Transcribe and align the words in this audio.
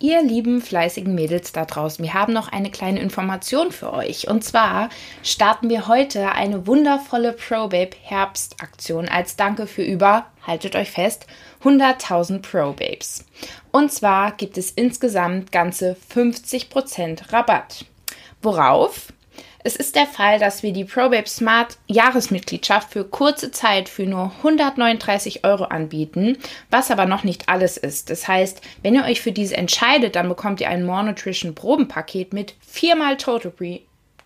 Ihr 0.00 0.22
lieben 0.22 0.60
fleißigen 0.60 1.12
Mädels 1.12 1.50
da 1.50 1.64
draußen, 1.64 2.04
wir 2.04 2.14
haben 2.14 2.32
noch 2.32 2.52
eine 2.52 2.70
kleine 2.70 3.00
Information 3.00 3.72
für 3.72 3.92
euch. 3.92 4.28
Und 4.28 4.44
zwar 4.44 4.90
starten 5.24 5.68
wir 5.70 5.88
heute 5.88 6.30
eine 6.32 6.68
wundervolle 6.68 7.32
ProBabe 7.32 7.96
Herbstaktion 8.02 9.08
als 9.08 9.34
Danke 9.34 9.66
für 9.66 9.82
über, 9.82 10.26
haltet 10.46 10.76
euch 10.76 10.92
fest, 10.92 11.26
100.000 11.64 12.42
ProBabes. 12.42 13.24
Und 13.72 13.92
zwar 13.92 14.32
gibt 14.32 14.56
es 14.56 14.70
insgesamt 14.70 15.50
ganze 15.50 15.96
50% 16.14 17.32
Rabatt. 17.32 17.84
Worauf? 18.40 19.12
Es 19.64 19.74
ist 19.74 19.96
der 19.96 20.06
Fall, 20.06 20.38
dass 20.38 20.62
wir 20.62 20.72
die 20.72 20.84
ProBabe 20.84 21.28
Smart 21.28 21.78
Jahresmitgliedschaft 21.88 22.92
für 22.92 23.04
kurze 23.04 23.50
Zeit 23.50 23.88
für 23.88 24.06
nur 24.06 24.32
139 24.38 25.44
Euro 25.44 25.64
anbieten, 25.64 26.38
was 26.70 26.92
aber 26.92 27.06
noch 27.06 27.24
nicht 27.24 27.48
alles 27.48 27.76
ist. 27.76 28.08
Das 28.08 28.28
heißt, 28.28 28.60
wenn 28.82 28.94
ihr 28.94 29.04
euch 29.04 29.20
für 29.20 29.32
diese 29.32 29.56
entscheidet, 29.56 30.14
dann 30.14 30.28
bekommt 30.28 30.60
ihr 30.60 30.68
ein 30.68 30.86
More 30.86 31.04
Nutrition 31.04 31.56
Probenpaket 31.56 32.32
mit 32.32 32.54
viermal 32.60 33.16
Total, 33.16 33.52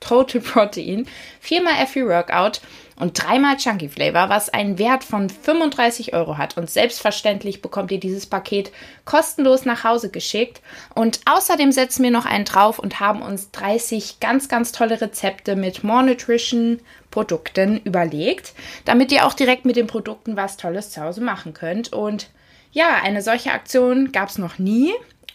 Total 0.02 0.40
Protein, 0.40 1.06
viermal 1.40 1.74
Every 1.82 2.06
Workout 2.06 2.60
und 2.96 3.20
dreimal 3.20 3.56
Chunky 3.56 3.88
Flavor, 3.88 4.28
was 4.28 4.48
einen 4.48 4.78
Wert 4.78 5.02
von 5.02 5.28
35 5.28 6.14
Euro 6.14 6.38
hat. 6.38 6.56
Und 6.56 6.70
selbstverständlich 6.70 7.62
bekommt 7.62 7.90
ihr 7.90 7.98
dieses 7.98 8.26
Paket 8.26 8.70
kostenlos 9.04 9.64
nach 9.64 9.84
Hause 9.84 10.10
geschickt. 10.10 10.60
Und 10.94 11.20
außerdem 11.24 11.72
setzen 11.72 12.04
wir 12.04 12.10
noch 12.10 12.26
einen 12.26 12.44
drauf 12.44 12.78
und 12.78 13.00
haben 13.00 13.22
uns 13.22 13.50
30 13.50 14.20
ganz, 14.20 14.48
ganz 14.48 14.72
tolle 14.72 15.00
Rezepte 15.00 15.56
mit 15.56 15.82
More 15.82 16.04
Nutrition 16.04 16.80
Produkten 17.10 17.80
überlegt, 17.84 18.52
damit 18.84 19.12
ihr 19.12 19.26
auch 19.26 19.34
direkt 19.34 19.64
mit 19.64 19.76
den 19.76 19.86
Produkten 19.86 20.36
was 20.36 20.56
Tolles 20.56 20.90
zu 20.90 21.02
Hause 21.02 21.20
machen 21.20 21.54
könnt. 21.54 21.92
Und 21.92 22.30
ja, 22.72 23.00
eine 23.02 23.22
solche 23.22 23.52
Aktion 23.52 24.12
gab 24.12 24.28
es 24.28 24.38
noch 24.38 24.58
nie. 24.58 24.92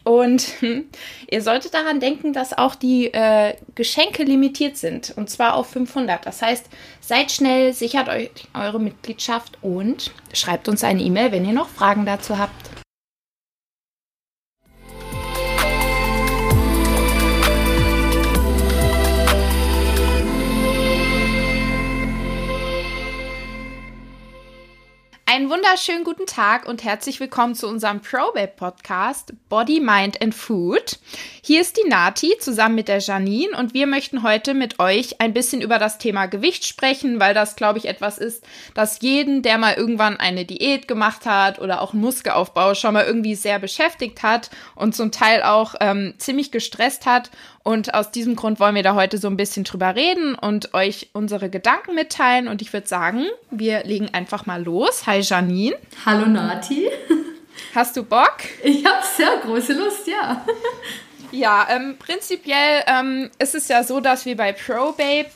Und 0.08 0.54
ihr 1.30 1.42
solltet 1.42 1.74
daran 1.74 2.00
denken, 2.00 2.32
dass 2.32 2.58
auch 2.58 2.76
die 2.76 3.14
äh, 3.14 3.56
Geschenke 3.76 4.24
limitiert 4.24 4.78
sind. 4.78 5.14
Und 5.18 5.30
zwar 5.30 5.56
auf 5.56 5.68
500. 5.68 6.26
Das 6.26 6.42
heißt, 6.42 6.68
seid 7.02 7.30
schnell, 7.30 7.74
sichert 7.74 8.08
euch 8.08 8.30
eure 8.54 8.80
Mitgliedschaft 8.80 9.58
und 9.62 10.12
schreibt 10.32 10.70
uns 10.70 10.86
eine 10.86 11.02
E-Mail, 11.02 11.34
wenn 11.34 11.46
ihr 11.46 11.52
noch 11.52 11.68
Fragen 11.68 12.06
dazu 12.06 12.38
habt. 12.38 12.67
Einen 25.38 25.52
wunderschönen 25.52 26.04
guten 26.04 26.26
Tag 26.26 26.68
und 26.68 26.84
herzlich 26.84 27.20
willkommen 27.20 27.54
zu 27.54 27.68
unserem 27.68 28.02
ProBabe 28.02 28.54
Podcast 28.56 29.34
Body, 29.50 29.80
Mind 29.80 30.20
and 30.20 30.34
Food. 30.34 30.98
Hier 31.44 31.62
ist 31.62 31.78
die 31.78 31.88
Nati 31.88 32.34
zusammen 32.40 32.74
mit 32.74 32.88
der 32.88 32.98
Janine 32.98 33.56
und 33.56 33.76
wir 33.76 33.86
möchten 33.86 34.24
heute 34.24 34.56
mit 34.56 34.80
euch 34.80 35.22
ein 35.22 35.34
bisschen 35.36 35.62
über 35.62 35.78
das 35.78 36.00
Thema 36.00 36.26
Gewicht 36.26 36.66
sprechen, 36.66 37.20
weil 37.20 37.36
das, 37.36 37.56
glaube 37.56 37.78
ich, 37.78 37.86
etwas 37.86 38.18
ist, 38.18 38.44
das 38.74 39.00
jeden, 39.02 39.44
der 39.44 39.60
mal 39.60 39.76
irgendwann 39.76 40.18
eine 40.18 40.44
Diät 40.44 40.88
gemacht 40.88 41.28
hat 41.28 41.60
oder 41.60 41.84
auch 41.84 41.94
Muskelaufbau 41.94 42.74
schon 42.74 42.96
mal 42.96 43.06
irgendwie 43.06 43.36
sehr 43.36 43.60
beschäftigt 43.60 44.24
hat 44.24 44.50
und 44.74 44.96
zum 44.96 45.12
Teil 45.12 45.44
auch 45.44 45.76
ähm, 45.80 46.16
ziemlich 46.18 46.52
gestresst 46.52 47.06
hat. 47.06 47.30
Und 47.62 47.94
aus 47.94 48.12
diesem 48.12 48.38
Grund 48.38 48.62
wollen 48.62 48.76
wir 48.76 48.84
da 48.84 48.96
heute 48.96 49.18
so 49.18 49.28
ein 49.28 49.36
bisschen 49.36 49.66
drüber 49.66 49.94
reden 49.94 50.36
und 50.36 50.74
euch 50.74 51.10
unsere 51.12 51.50
Gedanken 51.50 51.96
mitteilen. 51.96 52.48
Und 52.48 52.62
ich 52.62 52.72
würde 52.72 52.88
sagen, 52.88 53.26
wir 53.52 53.84
legen 53.84 54.08
einfach 54.14 54.46
mal 54.46 54.64
los. 54.64 55.06
Hi 55.06 55.22
Janine. 55.28 55.76
Hallo 56.06 56.26
Nati. 56.26 56.90
Hast 57.76 57.98
du 57.98 58.04
Bock? 58.04 58.38
Ich 58.64 58.86
habe 58.86 59.04
sehr 59.16 59.38
große 59.44 59.74
Lust, 59.74 60.08
ja. 60.08 60.46
Ja, 61.32 61.68
ähm, 61.70 61.98
prinzipiell 62.00 62.84
ähm, 62.88 63.30
ist 63.38 63.54
es 63.54 63.68
ja 63.68 63.84
so, 63.84 64.00
dass 64.00 64.26
wir 64.26 64.38
bei 64.38 64.54
ProBabe 64.54 65.30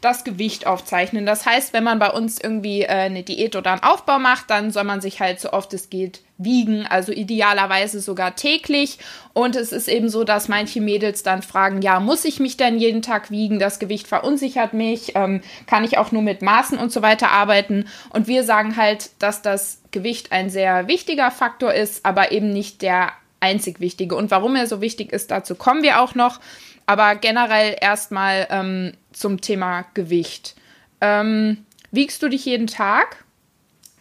das 0.00 0.24
Gewicht 0.24 0.66
aufzeichnen. 0.66 1.26
Das 1.26 1.44
heißt, 1.44 1.72
wenn 1.72 1.84
man 1.84 1.98
bei 1.98 2.10
uns 2.10 2.38
irgendwie 2.40 2.82
äh, 2.82 2.88
eine 2.88 3.22
Diät 3.22 3.56
oder 3.56 3.72
einen 3.72 3.82
Aufbau 3.82 4.18
macht, 4.18 4.50
dann 4.50 4.70
soll 4.70 4.84
man 4.84 5.00
sich 5.00 5.20
halt 5.20 5.40
so 5.40 5.52
oft 5.52 5.74
es 5.74 5.90
geht 5.90 6.20
wiegen, 6.44 6.86
also 6.86 7.12
idealerweise 7.12 8.00
sogar 8.00 8.36
täglich. 8.36 8.98
Und 9.32 9.56
es 9.56 9.72
ist 9.72 9.88
eben 9.88 10.08
so, 10.08 10.24
dass 10.24 10.48
manche 10.48 10.80
Mädels 10.80 11.22
dann 11.22 11.42
fragen, 11.42 11.82
ja, 11.82 12.00
muss 12.00 12.24
ich 12.24 12.40
mich 12.40 12.56
denn 12.56 12.78
jeden 12.78 13.02
Tag 13.02 13.30
wiegen? 13.30 13.58
Das 13.58 13.78
Gewicht 13.78 14.06
verunsichert 14.06 14.74
mich. 14.74 15.12
Ähm, 15.14 15.40
kann 15.66 15.84
ich 15.84 15.98
auch 15.98 16.12
nur 16.12 16.22
mit 16.22 16.42
Maßen 16.42 16.78
und 16.78 16.92
so 16.92 17.02
weiter 17.02 17.30
arbeiten? 17.30 17.86
Und 18.10 18.28
wir 18.28 18.44
sagen 18.44 18.76
halt, 18.76 19.10
dass 19.18 19.42
das 19.42 19.80
Gewicht 19.90 20.32
ein 20.32 20.50
sehr 20.50 20.88
wichtiger 20.88 21.30
Faktor 21.30 21.72
ist, 21.72 22.04
aber 22.04 22.32
eben 22.32 22.52
nicht 22.52 22.82
der 22.82 23.12
einzig 23.40 23.80
wichtige. 23.80 24.14
Und 24.14 24.30
warum 24.30 24.56
er 24.56 24.66
so 24.66 24.80
wichtig 24.80 25.12
ist, 25.12 25.30
dazu 25.30 25.54
kommen 25.54 25.82
wir 25.82 26.00
auch 26.00 26.14
noch. 26.14 26.40
Aber 26.86 27.14
generell 27.14 27.76
erstmal 27.80 28.46
ähm, 28.50 28.92
zum 29.12 29.40
Thema 29.40 29.84
Gewicht. 29.94 30.54
Ähm, 31.00 31.64
wiegst 31.90 32.22
du 32.22 32.28
dich 32.28 32.44
jeden 32.44 32.66
Tag? 32.66 33.24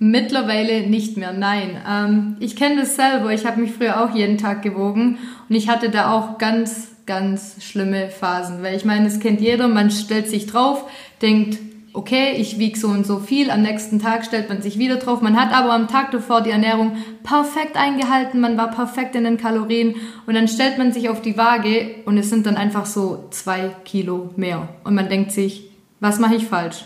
Mittlerweile 0.03 0.87
nicht 0.87 1.15
mehr, 1.17 1.31
nein. 1.31 1.79
Ähm, 1.87 2.35
ich 2.39 2.55
kenne 2.55 2.77
das 2.81 2.95
selber. 2.95 3.31
Ich 3.33 3.45
habe 3.45 3.61
mich 3.61 3.71
früher 3.71 4.03
auch 4.03 4.15
jeden 4.15 4.39
Tag 4.39 4.63
gewogen 4.63 5.19
und 5.47 5.55
ich 5.55 5.69
hatte 5.69 5.91
da 5.91 6.11
auch 6.11 6.39
ganz, 6.39 6.87
ganz 7.05 7.63
schlimme 7.63 8.09
Phasen. 8.09 8.63
Weil 8.63 8.75
ich 8.75 8.83
meine, 8.83 9.05
das 9.05 9.19
kennt 9.19 9.41
jeder. 9.41 9.67
Man 9.67 9.91
stellt 9.91 10.27
sich 10.27 10.47
drauf, 10.47 10.89
denkt, 11.21 11.59
okay, 11.93 12.33
ich 12.37 12.57
wiege 12.57 12.79
so 12.79 12.87
und 12.87 13.05
so 13.05 13.19
viel, 13.19 13.51
am 13.51 13.61
nächsten 13.61 13.99
Tag 13.99 14.25
stellt 14.25 14.49
man 14.49 14.63
sich 14.63 14.79
wieder 14.79 14.95
drauf. 14.95 15.21
Man 15.21 15.39
hat 15.39 15.53
aber 15.53 15.71
am 15.73 15.87
Tag 15.87 16.09
davor 16.09 16.41
die 16.41 16.49
Ernährung 16.49 16.97
perfekt 17.21 17.75
eingehalten, 17.75 18.39
man 18.39 18.57
war 18.57 18.71
perfekt 18.71 19.15
in 19.15 19.23
den 19.23 19.37
Kalorien 19.37 19.97
und 20.25 20.33
dann 20.33 20.47
stellt 20.47 20.79
man 20.79 20.91
sich 20.91 21.09
auf 21.09 21.21
die 21.21 21.37
Waage 21.37 21.91
und 22.05 22.17
es 22.17 22.31
sind 22.31 22.47
dann 22.47 22.57
einfach 22.57 22.87
so 22.87 23.27
zwei 23.29 23.69
Kilo 23.85 24.31
mehr. 24.35 24.67
Und 24.83 24.95
man 24.95 25.09
denkt 25.09 25.31
sich, 25.31 25.69
was 25.99 26.17
mache 26.17 26.33
ich 26.33 26.47
falsch? 26.47 26.85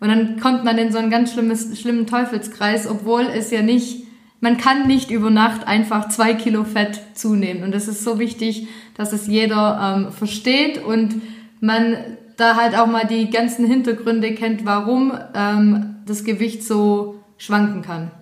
Und 0.00 0.08
dann 0.08 0.38
kommt 0.40 0.64
man 0.64 0.78
in 0.78 0.92
so 0.92 0.98
einen 0.98 1.10
ganz 1.10 1.32
schlimmes, 1.32 1.78
schlimmen 1.80 2.06
Teufelskreis, 2.06 2.86
obwohl 2.86 3.22
es 3.22 3.50
ja 3.50 3.62
nicht, 3.62 4.04
man 4.40 4.56
kann 4.56 4.86
nicht 4.86 5.10
über 5.10 5.30
Nacht 5.30 5.66
einfach 5.66 6.08
zwei 6.08 6.34
Kilo 6.34 6.64
Fett 6.64 7.00
zunehmen. 7.14 7.64
Und 7.64 7.74
es 7.74 7.88
ist 7.88 8.04
so 8.04 8.18
wichtig, 8.18 8.68
dass 8.96 9.12
es 9.12 9.26
jeder 9.26 9.96
ähm, 9.96 10.12
versteht 10.12 10.82
und 10.84 11.20
man 11.60 11.96
da 12.36 12.54
halt 12.54 12.78
auch 12.78 12.86
mal 12.86 13.06
die 13.06 13.30
ganzen 13.30 13.66
Hintergründe 13.66 14.34
kennt, 14.34 14.64
warum 14.64 15.12
ähm, 15.34 15.96
das 16.06 16.24
Gewicht 16.24 16.62
so 16.62 17.16
schwanken 17.36 17.82
kann. 17.82 18.12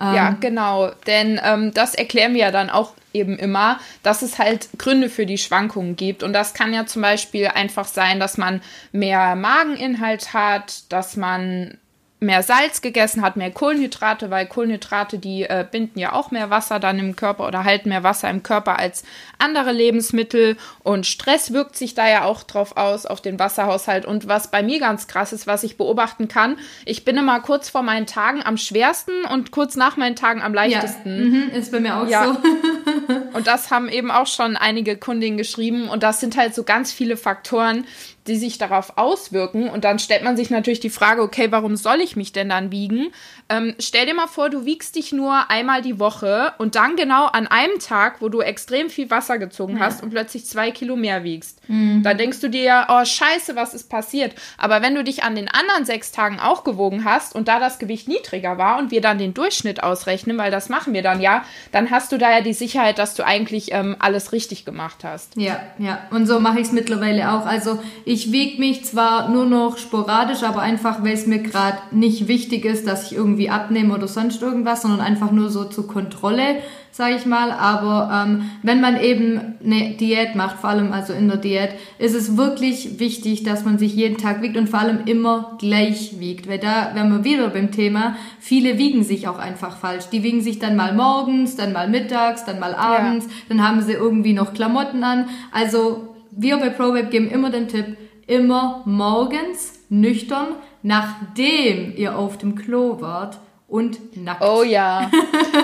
Ähm, 0.00 0.14
ja, 0.14 0.36
genau. 0.40 0.90
Denn 1.06 1.40
ähm, 1.42 1.72
das 1.74 1.94
erklären 1.94 2.34
wir 2.34 2.40
ja 2.42 2.50
dann 2.50 2.70
auch 2.70 2.92
eben 3.12 3.38
immer, 3.38 3.78
dass 4.02 4.22
es 4.22 4.38
halt 4.38 4.68
Gründe 4.78 5.08
für 5.08 5.26
die 5.26 5.38
Schwankungen 5.38 5.96
gibt. 5.96 6.22
Und 6.22 6.32
das 6.32 6.54
kann 6.54 6.74
ja 6.74 6.86
zum 6.86 7.02
Beispiel 7.02 7.46
einfach 7.48 7.86
sein, 7.86 8.20
dass 8.20 8.36
man 8.36 8.60
mehr 8.92 9.34
Mageninhalt 9.36 10.34
hat, 10.34 10.92
dass 10.92 11.16
man 11.16 11.78
mehr 12.18 12.42
Salz 12.42 12.80
gegessen 12.80 13.20
hat, 13.20 13.36
mehr 13.36 13.50
Kohlenhydrate, 13.50 14.30
weil 14.30 14.46
Kohlenhydrate, 14.46 15.18
die 15.18 15.42
äh, 15.42 15.66
binden 15.70 15.98
ja 15.98 16.12
auch 16.12 16.30
mehr 16.30 16.48
Wasser 16.48 16.80
dann 16.80 16.98
im 16.98 17.14
Körper 17.14 17.46
oder 17.46 17.64
halten 17.64 17.90
mehr 17.90 18.04
Wasser 18.04 18.30
im 18.30 18.42
Körper 18.42 18.78
als 18.78 19.04
andere 19.38 19.72
Lebensmittel. 19.72 20.56
Und 20.82 21.06
Stress 21.06 21.52
wirkt 21.52 21.76
sich 21.76 21.94
da 21.94 22.08
ja 22.08 22.24
auch 22.24 22.42
drauf 22.42 22.78
aus, 22.78 23.04
auf 23.04 23.20
den 23.20 23.38
Wasserhaushalt. 23.38 24.06
Und 24.06 24.28
was 24.28 24.50
bei 24.50 24.62
mir 24.62 24.80
ganz 24.80 25.08
krass 25.08 25.34
ist, 25.34 25.46
was 25.46 25.62
ich 25.62 25.76
beobachten 25.76 26.26
kann, 26.26 26.56
ich 26.86 27.04
bin 27.04 27.18
immer 27.18 27.40
kurz 27.40 27.68
vor 27.68 27.82
meinen 27.82 28.06
Tagen 28.06 28.42
am 28.42 28.56
schwersten 28.56 29.26
und 29.30 29.50
kurz 29.50 29.76
nach 29.76 29.98
meinen 29.98 30.16
Tagen 30.16 30.40
am 30.40 30.54
leichtesten. 30.54 31.18
Ja, 31.18 31.24
mhm, 31.24 31.50
ist 31.50 31.70
bei 31.70 31.80
mir 31.80 31.98
auch 31.98 32.08
ja. 32.08 32.24
so. 32.24 32.38
und 33.34 33.46
das 33.46 33.70
haben 33.70 33.90
eben 33.90 34.10
auch 34.10 34.26
schon 34.26 34.56
einige 34.56 34.96
Kundinnen 34.96 35.36
geschrieben. 35.36 35.90
Und 35.90 36.02
das 36.02 36.20
sind 36.20 36.38
halt 36.38 36.54
so 36.54 36.64
ganz 36.64 36.92
viele 36.92 37.18
Faktoren, 37.18 37.84
die 38.26 38.36
sich 38.36 38.58
darauf 38.58 38.96
auswirken. 38.96 39.68
Und 39.68 39.84
dann 39.84 39.98
stellt 39.98 40.24
man 40.24 40.36
sich 40.36 40.50
natürlich 40.50 40.80
die 40.80 40.90
Frage, 40.90 41.22
okay, 41.22 41.50
warum 41.50 41.76
soll 41.76 42.00
ich 42.00 42.16
mich 42.16 42.32
denn 42.32 42.48
dann 42.48 42.70
wiegen? 42.70 43.12
Ähm, 43.48 43.74
stell 43.78 44.06
dir 44.06 44.14
mal 44.14 44.26
vor, 44.26 44.50
du 44.50 44.64
wiegst 44.64 44.96
dich 44.96 45.12
nur 45.12 45.50
einmal 45.50 45.80
die 45.80 46.00
Woche 46.00 46.52
und 46.58 46.74
dann 46.74 46.96
genau 46.96 47.26
an 47.26 47.46
einem 47.46 47.78
Tag, 47.78 48.20
wo 48.20 48.28
du 48.28 48.40
extrem 48.40 48.90
viel 48.90 49.08
Wasser 49.10 49.38
gezogen 49.38 49.76
ja. 49.76 49.84
hast 49.84 50.02
und 50.02 50.10
plötzlich 50.10 50.46
zwei 50.46 50.72
Kilo 50.72 50.96
mehr 50.96 51.22
wiegst. 51.22 51.60
Mhm. 51.68 52.02
Dann 52.02 52.18
denkst 52.18 52.40
du 52.40 52.50
dir, 52.50 52.86
oh 52.88 53.04
scheiße, 53.04 53.54
was 53.54 53.72
ist 53.72 53.88
passiert? 53.88 54.34
Aber 54.58 54.82
wenn 54.82 54.96
du 54.96 55.04
dich 55.04 55.22
an 55.22 55.36
den 55.36 55.48
anderen 55.48 55.84
sechs 55.84 56.10
Tagen 56.10 56.40
auch 56.40 56.64
gewogen 56.64 57.04
hast 57.04 57.36
und 57.36 57.46
da 57.46 57.60
das 57.60 57.78
Gewicht 57.78 58.08
niedriger 58.08 58.58
war 58.58 58.78
und 58.78 58.90
wir 58.90 59.00
dann 59.00 59.18
den 59.18 59.32
Durchschnitt 59.32 59.82
ausrechnen, 59.82 60.38
weil 60.38 60.50
das 60.50 60.68
machen 60.68 60.92
wir 60.92 61.02
dann 61.02 61.20
ja, 61.20 61.44
dann 61.70 61.90
hast 61.90 62.10
du 62.10 62.18
da 62.18 62.30
ja 62.32 62.40
die 62.40 62.52
Sicherheit, 62.52 62.98
dass 62.98 63.14
du 63.14 63.24
eigentlich 63.24 63.72
ähm, 63.72 63.94
alles 64.00 64.32
richtig 64.32 64.64
gemacht 64.64 65.04
hast. 65.04 65.36
Ja, 65.36 65.60
ja. 65.78 66.00
Und 66.10 66.26
so 66.26 66.40
mache 66.40 66.58
ich 66.58 66.66
es 66.66 66.72
mittlerweile 66.72 67.30
auch. 67.32 67.46
Also 67.46 67.78
ich 68.04 68.32
wiege 68.32 68.58
mich 68.58 68.84
zwar 68.84 69.28
nur 69.28 69.46
noch 69.46 69.78
sporadisch, 69.78 70.42
aber 70.42 70.62
einfach, 70.62 71.04
weil 71.04 71.12
es 71.12 71.26
mir 71.26 71.38
gerade 71.38 71.78
nicht 71.92 72.26
wichtig 72.26 72.64
ist, 72.64 72.88
dass 72.88 73.06
ich 73.06 73.16
irgendwie 73.16 73.35
irgendwie 73.36 73.50
abnehmen 73.50 73.90
oder 73.90 74.08
sonst 74.08 74.40
irgendwas, 74.40 74.82
sondern 74.82 75.00
einfach 75.00 75.30
nur 75.30 75.50
so 75.50 75.64
zur 75.64 75.86
Kontrolle. 75.86 76.56
sage 76.90 77.16
ich 77.16 77.26
mal. 77.26 77.52
Aber 77.52 78.10
ähm, 78.10 78.50
wenn 78.62 78.80
man 78.80 78.98
eben 78.98 79.56
eine 79.62 79.90
Diät 79.90 80.34
macht, 80.34 80.60
vor 80.60 80.70
allem 80.70 80.92
also 80.92 81.12
in 81.12 81.28
der 81.28 81.36
Diät, 81.36 81.70
ist 81.98 82.14
es 82.14 82.38
wirklich 82.38 82.98
wichtig, 82.98 83.42
dass 83.42 83.66
man 83.66 83.78
sich 83.78 83.94
jeden 83.94 84.16
Tag 84.16 84.40
wiegt 84.40 84.56
und 84.56 84.70
vor 84.70 84.80
allem 84.80 85.00
immer 85.04 85.56
gleich 85.58 86.18
wiegt. 86.18 86.48
Weil 86.48 86.58
da 86.58 86.92
wären 86.94 87.10
wir 87.10 87.24
wieder 87.24 87.48
beim 87.48 87.70
Thema, 87.70 88.16
viele 88.40 88.78
wiegen 88.78 89.04
sich 89.04 89.28
auch 89.28 89.38
einfach 89.38 89.76
falsch. 89.76 90.06
Die 90.10 90.22
wiegen 90.22 90.40
sich 90.40 90.58
dann 90.58 90.74
mal 90.74 90.94
morgens, 90.94 91.56
dann 91.56 91.74
mal 91.74 91.88
mittags, 91.88 92.46
dann 92.46 92.58
mal 92.58 92.74
abends, 92.74 93.26
ja. 93.26 93.32
dann 93.50 93.66
haben 93.66 93.82
sie 93.82 93.92
irgendwie 93.92 94.32
noch 94.32 94.54
Klamotten 94.54 95.04
an. 95.04 95.28
Also 95.52 96.14
wir 96.30 96.56
bei 96.56 96.70
ProWeb 96.70 97.10
geben 97.10 97.28
immer 97.28 97.50
den 97.50 97.68
Tipp, 97.68 97.96
immer 98.26 98.82
morgens 98.86 99.80
nüchtern, 99.88 100.48
nachdem 100.82 101.94
ihr 101.96 102.16
auf 102.16 102.38
dem 102.38 102.54
Klo 102.54 103.00
wart 103.00 103.38
und 103.68 104.16
nackt. 104.16 104.42
Oh 104.42 104.62
ja. 104.62 105.10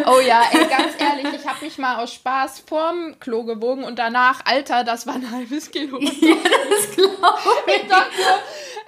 Oh 0.06 0.20
ja, 0.26 0.42
ey, 0.50 0.66
ganz 0.68 0.94
ehrlich, 0.98 1.38
ich 1.40 1.46
habe 1.46 1.64
mich 1.64 1.78
mal 1.78 2.02
aus 2.02 2.14
Spaß 2.14 2.64
vorm 2.66 3.14
Klo 3.20 3.44
gewogen 3.44 3.84
und 3.84 3.98
danach, 3.98 4.40
Alter, 4.46 4.84
das 4.84 5.06
war 5.06 5.14
ein 5.14 5.30
halbes 5.30 5.70
Kilo. 5.70 6.00
ja, 6.00 6.08
das 6.10 6.96
glaube 6.96 7.38
ich. 7.66 7.82
Ich 7.82 7.88
dachte, 7.88 8.10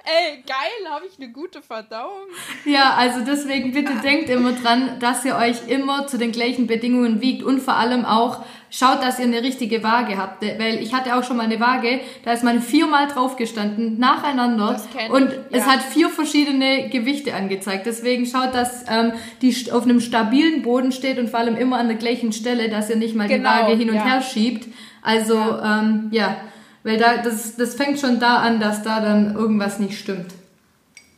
ey, 0.05 0.43
geil, 0.45 0.91
habe 0.91 1.05
ich 1.05 1.17
eine 1.19 1.31
gute 1.31 1.61
Verdauung. 1.61 2.27
Ja, 2.65 2.93
also 2.93 3.21
deswegen 3.25 3.73
bitte 3.73 3.93
denkt 4.03 4.29
immer 4.29 4.53
dran, 4.53 4.99
dass 4.99 5.25
ihr 5.25 5.35
euch 5.35 5.67
immer 5.67 6.07
zu 6.07 6.17
den 6.17 6.31
gleichen 6.31 6.67
Bedingungen 6.67 7.21
wiegt 7.21 7.43
und 7.43 7.59
vor 7.59 7.75
allem 7.75 8.05
auch 8.05 8.43
Schaut, 8.77 9.01
dass 9.01 9.19
ihr 9.19 9.25
eine 9.25 9.41
richtige 9.41 9.83
Waage 9.83 10.17
habt, 10.17 10.41
weil 10.41 10.83
ich 10.83 10.93
hatte 10.93 11.15
auch 11.15 11.23
schon 11.23 11.37
mal 11.37 11.43
eine 11.43 11.61
Waage, 11.61 12.01
da 12.25 12.33
ist 12.33 12.43
man 12.43 12.61
viermal 12.61 13.07
draufgestanden, 13.07 13.97
nacheinander 13.99 14.81
und 15.11 15.29
ich, 15.29 15.33
ja. 15.33 15.39
es 15.51 15.65
hat 15.65 15.81
vier 15.81 16.09
verschiedene 16.09 16.89
Gewichte 16.89 17.33
angezeigt. 17.33 17.85
Deswegen 17.85 18.25
schaut, 18.25 18.53
dass 18.53 18.83
ähm, 18.89 19.13
die 19.41 19.71
auf 19.71 19.83
einem 19.83 20.01
stabilen 20.01 20.61
Boden 20.61 20.91
steht 20.91 21.19
und 21.19 21.29
vor 21.29 21.39
allem 21.39 21.55
immer 21.55 21.77
an 21.77 21.87
der 21.87 21.95
gleichen 21.95 22.33
Stelle, 22.33 22.67
dass 22.67 22.89
ihr 22.89 22.97
nicht 22.97 23.15
mal 23.15 23.29
genau, 23.29 23.49
die 23.49 23.61
Waage 23.63 23.77
hin 23.77 23.89
und 23.91 23.95
ja. 23.95 24.03
her 24.03 24.21
schiebt. 24.21 24.67
Also 25.01 25.35
ja, 25.35 25.79
ähm, 25.79 26.09
ja 26.11 26.35
weil 26.85 26.97
da 26.97 27.17
das, 27.17 27.55
das 27.55 27.73
fängt 27.73 27.99
schon 27.99 28.19
da 28.19 28.37
an, 28.37 28.59
dass 28.59 28.83
da 28.83 29.01
dann 29.01 29.35
irgendwas 29.35 29.79
nicht 29.79 29.99
stimmt. 29.99 30.31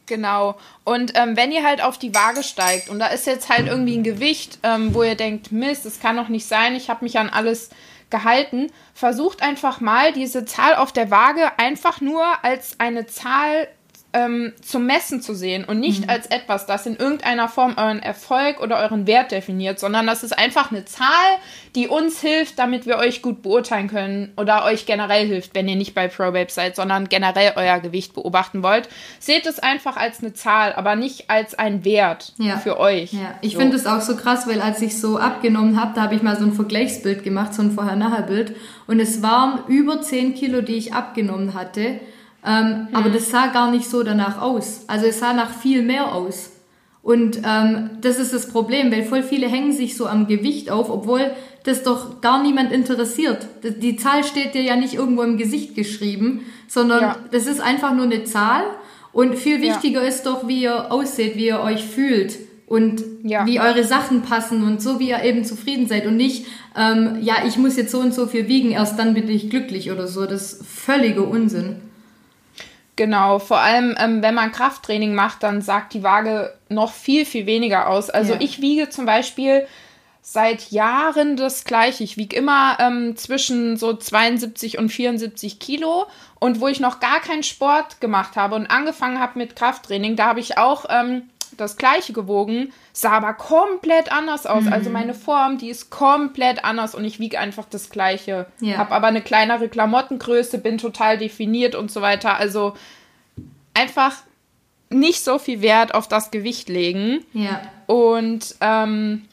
Genau. 0.05 0.55
Und 0.85 1.11
ähm, 1.15 1.35
wenn 1.35 1.51
ihr 1.51 1.65
halt 1.65 1.83
auf 1.83 1.97
die 1.97 2.15
Waage 2.15 2.41
steigt 2.41 2.87
und 2.89 2.99
da 2.99 3.07
ist 3.07 3.27
jetzt 3.27 3.49
halt 3.49 3.67
irgendwie 3.67 3.97
ein 3.97 4.03
Gewicht, 4.03 4.59
ähm, 4.63 4.95
wo 4.95 5.03
ihr 5.03 5.15
denkt, 5.15 5.51
Mist, 5.51 5.85
das 5.85 5.99
kann 5.99 6.15
doch 6.15 6.29
nicht 6.29 6.47
sein, 6.47 6.75
ich 6.75 6.89
habe 6.89 7.03
mich 7.03 7.19
an 7.19 7.29
alles 7.29 7.69
gehalten, 8.09 8.71
versucht 8.93 9.43
einfach 9.43 9.81
mal 9.81 10.13
diese 10.13 10.45
Zahl 10.45 10.75
auf 10.75 10.93
der 10.93 11.11
Waage 11.11 11.51
einfach 11.57 11.99
nur 11.99 12.23
als 12.43 12.79
eine 12.79 13.05
Zahl 13.05 13.67
ähm, 14.17 14.53
zum 14.61 14.85
Messen 14.85 15.21
zu 15.21 15.35
sehen 15.35 15.63
und 15.63 15.79
nicht 15.79 16.05
mhm. 16.05 16.09
als 16.09 16.25
etwas, 16.27 16.65
das 16.65 16.85
in 16.87 16.95
irgendeiner 16.95 17.47
Form 17.47 17.75
euren 17.77 17.99
Erfolg 17.99 18.59
oder 18.59 18.79
euren 18.79 19.05
Wert 19.05 19.31
definiert, 19.31 19.79
sondern 19.79 20.07
das 20.07 20.23
ist 20.23 20.37
einfach 20.37 20.71
eine 20.71 20.85
Zahl, 20.85 21.07
die 21.75 21.87
uns 21.87 22.19
hilft, 22.19 22.57
damit 22.57 22.87
wir 22.87 22.97
euch 22.97 23.21
gut 23.21 23.43
beurteilen 23.43 23.87
können 23.87 24.33
oder 24.35 24.65
euch 24.65 24.87
generell 24.87 25.27
hilft, 25.27 25.53
wenn 25.53 25.67
ihr 25.67 25.75
nicht 25.75 25.93
bei 25.93 26.07
ProBabe 26.07 26.49
seid, 26.49 26.75
sondern 26.75 27.09
generell 27.09 27.53
euer 27.55 27.79
Gewicht 27.79 28.13
beobachten 28.15 28.63
wollt. 28.63 28.89
Seht 29.19 29.45
es 29.45 29.59
einfach 29.59 29.97
als 29.97 30.21
eine 30.21 30.33
Zahl, 30.33 30.73
aber 30.73 30.95
nicht 30.95 31.29
als 31.29 31.53
ein 31.53 31.85
Wert 31.85 32.33
ja. 32.39 32.57
für 32.57 32.79
euch. 32.79 33.13
Ja, 33.13 33.35
ich 33.41 33.53
so. 33.53 33.59
finde 33.59 33.75
es 33.77 33.85
auch 33.85 34.01
so 34.01 34.15
krass, 34.15 34.47
weil 34.47 34.61
als 34.61 34.81
ich 34.81 34.99
so 34.99 35.19
abgenommen 35.19 35.79
habe, 35.79 35.93
da 35.93 36.01
habe 36.01 36.15
ich 36.15 36.23
mal 36.23 36.37
so 36.37 36.45
ein 36.45 36.53
Vergleichsbild 36.53 37.23
gemacht, 37.23 37.53
so 37.53 37.61
ein 37.61 37.71
Vorher-Nachher-Bild 37.71 38.55
und 38.87 38.99
es 38.99 39.21
waren 39.21 39.59
über 39.67 40.01
10 40.01 40.33
Kilo, 40.33 40.61
die 40.61 40.75
ich 40.75 40.93
abgenommen 40.93 41.53
hatte. 41.53 41.99
Ähm, 42.45 42.88
mhm. 42.89 42.95
Aber 42.95 43.10
das 43.10 43.30
sah 43.30 43.48
gar 43.48 43.72
nicht 43.72 43.89
so 43.89 44.04
danach 44.04 44.42
aus. 44.42 44.81
Also 44.88 45.06
es 45.06 45.19
sah 45.19 45.34
nach 45.34 45.51
viel 45.51 45.81
mehr 45.81 46.13
aus. 46.13 46.51
Und 47.07 47.39
ähm, 47.45 47.92
das 48.01 48.19
ist 48.19 48.34
das 48.34 48.50
Problem, 48.50 48.92
weil 48.92 49.04
voll 49.04 49.24
viele 49.24 49.48
hängen 49.48 49.72
sich 49.72 49.95
so 49.95 50.07
am 50.07 50.28
Gewicht 50.28 50.69
auf, 50.69 50.89
obwohl 50.89 51.31
das 51.63 51.84
doch 51.84 52.19
gar 52.19 52.44
niemand 52.44 52.72
interessiert. 52.74 53.48
Die 53.63 53.95
Zahl 53.95 54.25
steht 54.25 54.54
dir 54.54 54.62
ja 54.62 54.75
nicht 54.75 54.95
irgendwo 54.95 55.22
im 55.22 55.38
Gesicht 55.38 55.74
geschrieben, 55.74 56.42
sondern 56.68 57.01
ja. 57.01 57.18
das 57.31 57.45
ist 57.45 57.62
einfach 57.62 57.94
nur 57.94 58.06
eine 58.06 58.25
Zahl. 58.25 58.63
Und 59.13 59.36
viel 59.36 59.62
wichtiger 59.62 60.01
ja. 60.01 60.07
ist 60.07 60.25
doch, 60.25 60.48
wie 60.48 60.63
ihr 60.63 60.92
ausseht, 60.92 61.38
wie 61.38 61.48
ihr 61.48 61.62
euch 61.62 61.86
fühlt 61.86 62.38
und 62.68 63.04
ja. 63.24 63.45
wie 63.45 63.60
eure 63.62 63.86
Sachen 63.86 64.22
passen 64.22 64.63
und 64.63 64.81
so, 64.81 65.00
wie 65.00 65.10
ihr 65.10 65.24
eben 65.24 65.45
zufrieden 65.45 65.88
seid 65.88 66.06
und 66.06 66.18
nicht, 66.18 66.45
ähm, 66.75 67.19
ja, 67.22 67.36
ich 67.48 67.57
muss 67.57 67.78
jetzt 67.78 67.92
so 67.92 68.00
und 68.00 68.13
so 68.13 68.28
viel 68.28 68.50
wiegen, 68.50 68.72
erst 68.72 69.00
dann 69.00 69.13
bin 69.13 69.30
ich 69.30 69.50
glücklich 69.50 69.92
oder 69.92 70.07
so. 70.07 70.25
Das 70.25 70.54
ist 70.54 70.66
völliger 70.66 71.25
Unsinn. 71.25 71.78
Genau, 72.97 73.38
vor 73.38 73.59
allem, 73.59 73.95
ähm, 73.99 74.21
wenn 74.23 74.33
man 74.33 74.51
Krafttraining 74.51 75.13
macht, 75.13 75.44
dann 75.44 75.61
sagt 75.61 75.94
die 75.94 76.03
Waage 76.03 76.53
noch 76.67 76.91
viel, 76.91 77.25
viel 77.25 77.45
weniger 77.45 77.89
aus. 77.89 78.09
Also 78.09 78.33
ja. 78.33 78.41
ich 78.41 78.59
wiege 78.59 78.89
zum 78.89 79.05
Beispiel 79.05 79.67
seit 80.23 80.71
Jahren 80.71 81.38
das 81.38 81.63
gleiche. 81.63 82.03
Ich 82.03 82.17
wiege 82.17 82.35
immer 82.35 82.75
ähm, 82.81 83.15
zwischen 83.15 83.77
so 83.77 83.94
72 83.94 84.79
und 84.79 84.89
74 84.89 85.59
Kilo. 85.59 86.07
Und 86.39 86.59
wo 86.59 86.67
ich 86.67 86.79
noch 86.79 86.99
gar 86.99 87.21
keinen 87.21 87.44
Sport 87.44 88.01
gemacht 88.01 88.35
habe 88.35 88.55
und 88.55 88.65
angefangen 88.65 89.19
habe 89.19 89.38
mit 89.38 89.55
Krafttraining, 89.55 90.15
da 90.15 90.25
habe 90.25 90.39
ich 90.39 90.57
auch 90.57 90.85
ähm, 90.89 91.29
das 91.57 91.77
gleiche 91.77 92.13
gewogen, 92.13 92.71
sah 92.94 93.12
aber 93.12 93.33
komplett 93.33 94.12
anders 94.12 94.45
aus. 94.45 94.63
Mhm. 94.63 94.74
Also 94.74 94.89
meine 94.89 95.13
Form, 95.13 95.57
die 95.57 95.69
ist 95.69 95.89
komplett 95.89 96.63
anders 96.63 96.95
und 96.95 97.04
ich 97.04 97.19
wiege 97.19 97.39
einfach 97.39 97.65
das 97.69 97.89
gleiche. 97.89 98.48
Ja. 98.62 98.77
Habe 98.77 98.94
aber 98.94 99.07
eine 99.07 99.21
kleinere 99.21 99.69
Klamottengröße, 99.69 100.59
bin 100.59 100.77
total 100.77 101.18
definiert 101.18 101.75
und 101.75 101.92
so 101.92 102.01
weiter. 102.01 102.38
Also 102.38 102.75
einfach 103.74 104.13
nicht 104.89 105.24
so 105.24 105.39
viel 105.39 105.62
Wert 105.62 105.94
auf 105.94 106.07
das 106.07 106.31
Gewicht 106.31 106.69
legen. 106.69 107.25
Ja. 107.33 107.62
Und 107.88 108.56
ähm, 108.62 109.25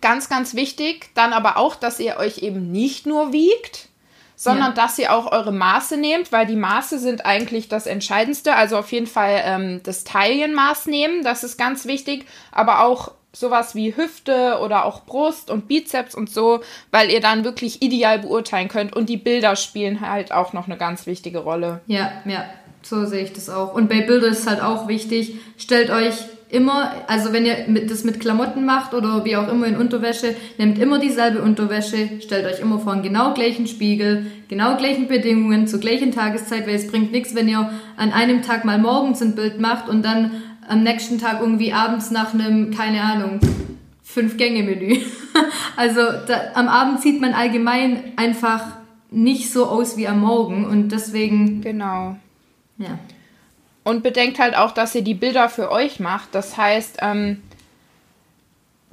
ganz, 0.00 0.28
ganz 0.28 0.54
wichtig, 0.54 1.10
dann 1.14 1.32
aber 1.32 1.56
auch, 1.56 1.76
dass 1.76 2.00
ihr 2.00 2.16
euch 2.16 2.38
eben 2.38 2.72
nicht 2.72 3.06
nur 3.06 3.32
wiegt, 3.32 3.89
sondern 4.40 4.68
ja. 4.68 4.72
dass 4.72 4.98
ihr 4.98 5.12
auch 5.12 5.30
eure 5.32 5.52
Maße 5.52 5.98
nehmt, 5.98 6.32
weil 6.32 6.46
die 6.46 6.56
Maße 6.56 6.98
sind 6.98 7.26
eigentlich 7.26 7.68
das 7.68 7.86
Entscheidendste. 7.86 8.54
Also 8.54 8.78
auf 8.78 8.90
jeden 8.90 9.06
Fall 9.06 9.42
ähm, 9.44 9.80
das 9.82 10.02
Taillenmaß 10.04 10.86
nehmen, 10.86 11.22
das 11.22 11.44
ist 11.44 11.58
ganz 11.58 11.84
wichtig, 11.84 12.24
aber 12.50 12.82
auch 12.82 13.12
sowas 13.34 13.74
wie 13.74 13.94
Hüfte 13.94 14.58
oder 14.62 14.86
auch 14.86 15.04
Brust 15.04 15.50
und 15.50 15.68
Bizeps 15.68 16.14
und 16.14 16.30
so, 16.30 16.60
weil 16.90 17.10
ihr 17.10 17.20
dann 17.20 17.44
wirklich 17.44 17.82
ideal 17.82 18.20
beurteilen 18.20 18.68
könnt 18.68 18.96
und 18.96 19.10
die 19.10 19.18
Bilder 19.18 19.56
spielen 19.56 20.00
halt 20.00 20.32
auch 20.32 20.54
noch 20.54 20.64
eine 20.64 20.78
ganz 20.78 21.06
wichtige 21.06 21.40
Rolle. 21.40 21.82
Ja, 21.86 22.10
ja, 22.24 22.46
so 22.80 23.04
sehe 23.04 23.24
ich 23.24 23.34
das 23.34 23.50
auch. 23.50 23.74
Und 23.74 23.90
bei 23.90 24.00
Bildern 24.00 24.32
ist 24.32 24.48
halt 24.48 24.62
auch 24.62 24.88
wichtig, 24.88 25.34
stellt 25.58 25.90
euch 25.90 26.14
immer, 26.50 26.92
also 27.06 27.32
wenn 27.32 27.46
ihr 27.46 27.56
das 27.86 28.04
mit 28.04 28.20
Klamotten 28.20 28.64
macht 28.64 28.94
oder 28.94 29.24
wie 29.24 29.36
auch 29.36 29.48
immer 29.48 29.66
in 29.66 29.76
Unterwäsche, 29.76 30.34
nehmt 30.58 30.78
immer 30.78 30.98
dieselbe 30.98 31.42
Unterwäsche, 31.42 32.20
stellt 32.20 32.46
euch 32.46 32.60
immer 32.60 32.78
vor 32.78 32.92
einen 32.92 33.02
genau 33.02 33.34
gleichen 33.34 33.66
Spiegel, 33.66 34.26
genau 34.48 34.76
gleichen 34.76 35.08
Bedingungen, 35.08 35.66
zur 35.66 35.80
gleichen 35.80 36.12
Tageszeit, 36.12 36.66
weil 36.66 36.74
es 36.74 36.88
bringt 36.88 37.12
nichts, 37.12 37.34
wenn 37.34 37.48
ihr 37.48 37.70
an 37.96 38.12
einem 38.12 38.42
Tag 38.42 38.64
mal 38.64 38.78
morgens 38.78 39.22
ein 39.22 39.34
Bild 39.34 39.60
macht 39.60 39.88
und 39.88 40.04
dann 40.04 40.32
am 40.68 40.82
nächsten 40.82 41.18
Tag 41.18 41.40
irgendwie 41.40 41.72
abends 41.72 42.10
nach 42.10 42.34
einem, 42.34 42.74
keine 42.74 43.02
Ahnung, 43.02 43.40
Fünf-Gänge-Menü. 44.02 44.98
also 45.76 46.00
da, 46.26 46.52
am 46.54 46.68
Abend 46.68 47.00
sieht 47.00 47.20
man 47.20 47.32
allgemein 47.32 48.12
einfach 48.16 48.66
nicht 49.10 49.52
so 49.52 49.66
aus 49.66 49.96
wie 49.96 50.08
am 50.08 50.20
Morgen 50.20 50.64
und 50.64 50.90
deswegen. 50.90 51.60
Genau. 51.60 52.16
Ja. 52.78 52.98
Und 53.82 54.02
bedenkt 54.02 54.38
halt 54.38 54.56
auch, 54.56 54.72
dass 54.72 54.94
ihr 54.94 55.02
die 55.02 55.14
Bilder 55.14 55.48
für 55.48 55.70
euch 55.70 56.00
macht. 56.00 56.34
Das 56.34 56.56
heißt, 56.56 56.98
ähm, 57.00 57.42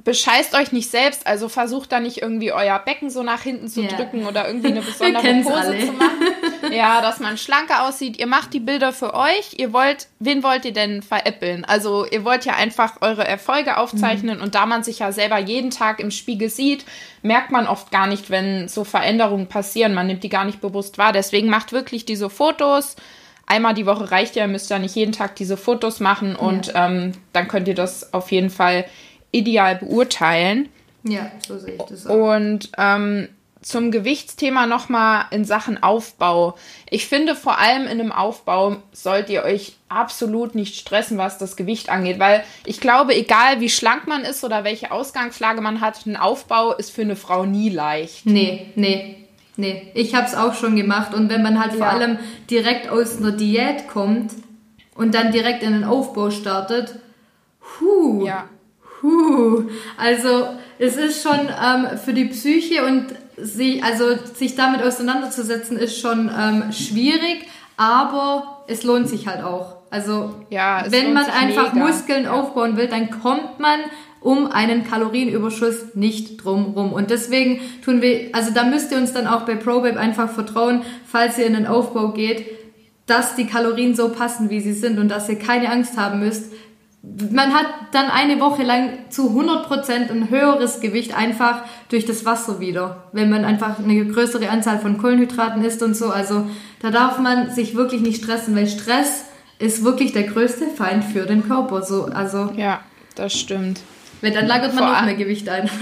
bescheißt 0.08 0.54
euch 0.54 0.72
nicht 0.72 0.90
selbst, 0.90 1.26
also 1.26 1.50
versucht 1.50 1.92
da 1.92 2.00
nicht 2.00 2.22
irgendwie 2.22 2.50
euer 2.50 2.78
Becken 2.78 3.10
so 3.10 3.22
nach 3.22 3.42
hinten 3.42 3.68
zu 3.68 3.82
yeah. 3.82 3.94
drücken 3.94 4.26
oder 4.26 4.46
irgendwie 4.46 4.68
eine 4.68 4.80
besondere 4.80 5.34
Pose 5.42 5.54
alle. 5.54 5.78
zu 5.80 5.92
machen. 5.92 6.72
Ja, 6.72 7.02
dass 7.02 7.20
man 7.20 7.36
schlanker 7.36 7.86
aussieht. 7.86 8.18
Ihr 8.18 8.26
macht 8.26 8.54
die 8.54 8.60
Bilder 8.60 8.94
für 8.94 9.12
euch. 9.12 9.54
Ihr 9.58 9.74
wollt, 9.74 10.08
wen 10.18 10.42
wollt 10.42 10.64
ihr 10.64 10.72
denn 10.72 11.02
veräppeln? 11.02 11.66
Also 11.66 12.06
ihr 12.06 12.24
wollt 12.24 12.46
ja 12.46 12.54
einfach 12.54 13.02
eure 13.02 13.28
Erfolge 13.28 13.76
aufzeichnen 13.76 14.38
mhm. 14.38 14.44
und 14.44 14.54
da 14.54 14.64
man 14.64 14.82
sich 14.82 15.00
ja 15.00 15.12
selber 15.12 15.38
jeden 15.38 15.70
Tag 15.70 16.00
im 16.00 16.10
Spiegel 16.10 16.48
sieht, 16.48 16.86
merkt 17.20 17.50
man 17.50 17.66
oft 17.66 17.90
gar 17.90 18.06
nicht, 18.06 18.30
wenn 18.30 18.66
so 18.68 18.84
Veränderungen 18.84 19.48
passieren. 19.48 19.92
Man 19.92 20.06
nimmt 20.06 20.24
die 20.24 20.30
gar 20.30 20.46
nicht 20.46 20.62
bewusst 20.62 20.96
wahr. 20.96 21.12
Deswegen 21.12 21.50
macht 21.50 21.72
wirklich 21.72 22.06
diese 22.06 22.30
Fotos, 22.30 22.96
einmal 23.48 23.74
die 23.74 23.86
Woche 23.86 24.10
reicht 24.10 24.36
ja, 24.36 24.46
müsst 24.46 24.70
ja 24.70 24.78
nicht 24.78 24.94
jeden 24.94 25.12
Tag 25.12 25.36
diese 25.36 25.56
Fotos 25.56 26.00
machen 26.00 26.36
und 26.36 26.68
ja. 26.68 26.86
ähm, 26.86 27.12
dann 27.32 27.48
könnt 27.48 27.68
ihr 27.68 27.74
das 27.74 28.12
auf 28.12 28.30
jeden 28.30 28.50
Fall 28.50 28.84
ideal 29.32 29.76
beurteilen. 29.76 30.68
Ja, 31.02 31.30
so 31.46 31.58
sehe 31.58 31.74
ich 31.74 31.82
das 31.82 32.06
auch. 32.06 32.14
Und 32.14 32.70
ähm, 32.76 33.28
zum 33.60 33.90
Gewichtsthema 33.90 34.66
nochmal 34.66 35.26
in 35.30 35.44
Sachen 35.44 35.82
Aufbau. 35.82 36.56
Ich 36.90 37.06
finde, 37.06 37.34
vor 37.34 37.58
allem 37.58 37.84
in 37.84 38.00
einem 38.00 38.12
Aufbau 38.12 38.76
sollt 38.92 39.30
ihr 39.30 39.42
euch 39.42 39.74
absolut 39.88 40.54
nicht 40.54 40.76
stressen, 40.76 41.18
was 41.18 41.38
das 41.38 41.56
Gewicht 41.56 41.88
angeht, 41.88 42.18
weil 42.18 42.44
ich 42.64 42.80
glaube, 42.80 43.14
egal 43.14 43.60
wie 43.60 43.68
schlank 43.68 44.06
man 44.06 44.22
ist 44.22 44.44
oder 44.44 44.64
welche 44.64 44.92
Ausgangslage 44.92 45.60
man 45.60 45.80
hat, 45.80 46.06
ein 46.06 46.16
Aufbau 46.16 46.72
ist 46.72 46.90
für 46.90 47.02
eine 47.02 47.16
Frau 47.16 47.44
nie 47.44 47.70
leicht. 47.70 48.26
Nee, 48.26 48.66
nee. 48.74 49.27
Nee, 49.58 49.90
ich 49.94 50.14
habe 50.14 50.24
es 50.24 50.36
auch 50.36 50.54
schon 50.54 50.76
gemacht. 50.76 51.12
Und 51.12 51.30
wenn 51.30 51.42
man 51.42 51.60
halt 51.60 51.72
ja. 51.72 51.78
vor 51.78 51.88
allem 51.88 52.18
direkt 52.48 52.88
aus 52.88 53.18
einer 53.18 53.32
Diät 53.32 53.88
kommt 53.88 54.30
und 54.94 55.16
dann 55.16 55.32
direkt 55.32 55.64
in 55.64 55.72
den 55.72 55.82
Aufbau 55.82 56.30
startet, 56.30 56.94
huh, 57.80 58.24
ja. 58.24 58.44
Puh, 59.00 59.64
also 59.96 60.46
es 60.78 60.96
ist 60.96 61.22
schon 61.24 61.38
ähm, 61.38 61.98
für 61.98 62.12
die 62.12 62.26
Psyche 62.26 62.84
und 62.84 63.06
sie, 63.36 63.82
also 63.82 64.16
sich 64.32 64.54
damit 64.54 64.80
auseinanderzusetzen, 64.80 65.76
ist 65.76 66.00
schon 66.00 66.30
ähm, 66.36 66.72
schwierig, 66.72 67.48
aber 67.76 68.64
es 68.68 68.84
lohnt 68.84 69.08
sich 69.08 69.26
halt 69.26 69.42
auch. 69.42 69.78
Also 69.90 70.34
ja, 70.50 70.84
wenn 70.88 71.14
man 71.14 71.26
einfach 71.26 71.72
mega. 71.72 71.86
Muskeln 71.86 72.26
aufbauen 72.28 72.76
will, 72.76 72.86
dann 72.86 73.10
kommt 73.10 73.58
man 73.58 73.80
um 74.20 74.46
einen 74.50 74.84
Kalorienüberschuss 74.84 75.94
nicht 75.94 76.42
drumrum. 76.42 76.92
Und 76.92 77.10
deswegen 77.10 77.60
tun 77.84 78.02
wir, 78.02 78.30
also 78.32 78.52
da 78.52 78.64
müsst 78.64 78.90
ihr 78.92 78.98
uns 78.98 79.12
dann 79.12 79.26
auch 79.26 79.42
bei 79.42 79.54
ProBabe 79.54 79.98
einfach 79.98 80.30
vertrauen, 80.30 80.82
falls 81.06 81.38
ihr 81.38 81.46
in 81.46 81.54
den 81.54 81.66
Aufbau 81.66 82.12
geht, 82.12 82.46
dass 83.06 83.36
die 83.36 83.46
Kalorien 83.46 83.94
so 83.94 84.10
passen, 84.10 84.50
wie 84.50 84.60
sie 84.60 84.74
sind 84.74 84.98
und 84.98 85.08
dass 85.08 85.28
ihr 85.28 85.38
keine 85.38 85.70
Angst 85.70 85.96
haben 85.96 86.20
müsst. 86.20 86.52
Man 87.30 87.54
hat 87.54 87.66
dann 87.92 88.10
eine 88.10 88.40
Woche 88.40 88.64
lang 88.64 88.90
zu 89.08 89.30
100% 89.30 90.10
ein 90.10 90.30
höheres 90.30 90.80
Gewicht 90.80 91.16
einfach 91.16 91.62
durch 91.88 92.04
das 92.04 92.24
Wasser 92.24 92.60
wieder, 92.60 93.04
wenn 93.12 93.30
man 93.30 93.44
einfach 93.44 93.78
eine 93.78 94.04
größere 94.04 94.50
Anzahl 94.50 94.78
von 94.80 94.98
Kohlenhydraten 94.98 95.64
isst 95.64 95.82
und 95.82 95.94
so. 95.94 96.10
Also 96.10 96.46
da 96.80 96.90
darf 96.90 97.18
man 97.18 97.50
sich 97.50 97.76
wirklich 97.76 98.02
nicht 98.02 98.22
stressen, 98.22 98.54
weil 98.54 98.66
Stress 98.66 99.24
ist 99.58 99.84
wirklich 99.84 100.12
der 100.12 100.24
größte 100.24 100.66
Feind 100.66 101.04
für 101.04 101.24
den 101.24 101.46
Körper. 101.46 101.82
So, 101.82 102.06
also 102.06 102.52
ja, 102.56 102.80
das 103.14 103.32
stimmt. 103.32 103.80
Weil 104.20 104.32
dann 104.32 104.46
lagert 104.46 104.74
man 104.74 104.92
noch 104.92 105.02
mehr 105.02 105.14
Gewicht 105.14 105.48
ein. 105.48 105.70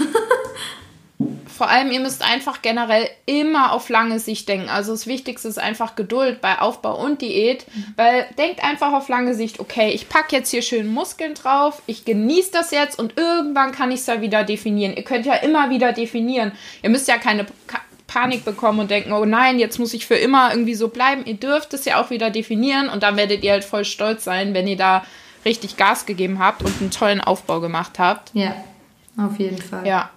vor 1.57 1.69
allem, 1.69 1.91
ihr 1.91 1.99
müsst 1.99 2.23
einfach 2.23 2.61
generell 2.61 3.09
immer 3.25 3.73
auf 3.73 3.89
lange 3.89 4.19
Sicht 4.19 4.47
denken. 4.47 4.69
Also 4.69 4.91
das 4.91 5.07
Wichtigste 5.07 5.47
ist 5.47 5.57
einfach 5.57 5.95
Geduld 5.95 6.39
bei 6.39 6.59
Aufbau 6.59 7.03
und 7.03 7.21
Diät, 7.21 7.65
weil 7.95 8.27
denkt 8.37 8.63
einfach 8.63 8.93
auf 8.93 9.09
lange 9.09 9.33
Sicht, 9.33 9.59
okay, 9.59 9.89
ich 9.89 10.07
packe 10.07 10.35
jetzt 10.35 10.51
hier 10.51 10.61
schön 10.61 10.87
Muskeln 10.87 11.33
drauf, 11.33 11.81
ich 11.87 12.05
genieße 12.05 12.51
das 12.51 12.69
jetzt 12.69 12.99
und 12.99 13.17
irgendwann 13.17 13.71
kann 13.71 13.89
ich 13.89 14.01
es 14.01 14.05
ja 14.05 14.21
wieder 14.21 14.43
definieren. 14.43 14.95
Ihr 14.95 15.03
könnt 15.03 15.25
ja 15.25 15.33
immer 15.33 15.71
wieder 15.71 15.93
definieren. 15.93 16.51
Ihr 16.83 16.91
müsst 16.91 17.07
ja 17.07 17.17
keine 17.17 17.47
Panik 18.05 18.45
bekommen 18.45 18.79
und 18.79 18.91
denken, 18.91 19.11
oh 19.11 19.25
nein, 19.25 19.57
jetzt 19.57 19.79
muss 19.79 19.95
ich 19.95 20.05
für 20.05 20.15
immer 20.15 20.51
irgendwie 20.51 20.75
so 20.75 20.89
bleiben. 20.89 21.25
Ihr 21.25 21.35
dürft 21.35 21.73
es 21.73 21.85
ja 21.85 21.99
auch 21.99 22.11
wieder 22.11 22.29
definieren 22.29 22.87
und 22.87 23.01
dann 23.01 23.17
werdet 23.17 23.43
ihr 23.43 23.53
halt 23.53 23.65
voll 23.65 23.83
stolz 23.83 24.23
sein, 24.23 24.53
wenn 24.53 24.67
ihr 24.67 24.77
da 24.77 25.03
richtig 25.47 25.77
Gas 25.77 26.05
gegeben 26.05 26.39
habt 26.39 26.61
und 26.63 26.79
einen 26.79 26.91
tollen 26.91 27.21
Aufbau 27.21 27.59
gemacht 27.59 27.97
habt. 27.97 28.31
Ja, 28.33 28.53
auf 29.17 29.39
jeden 29.39 29.61
Fall. 29.61 29.87
Ja. 29.87 30.09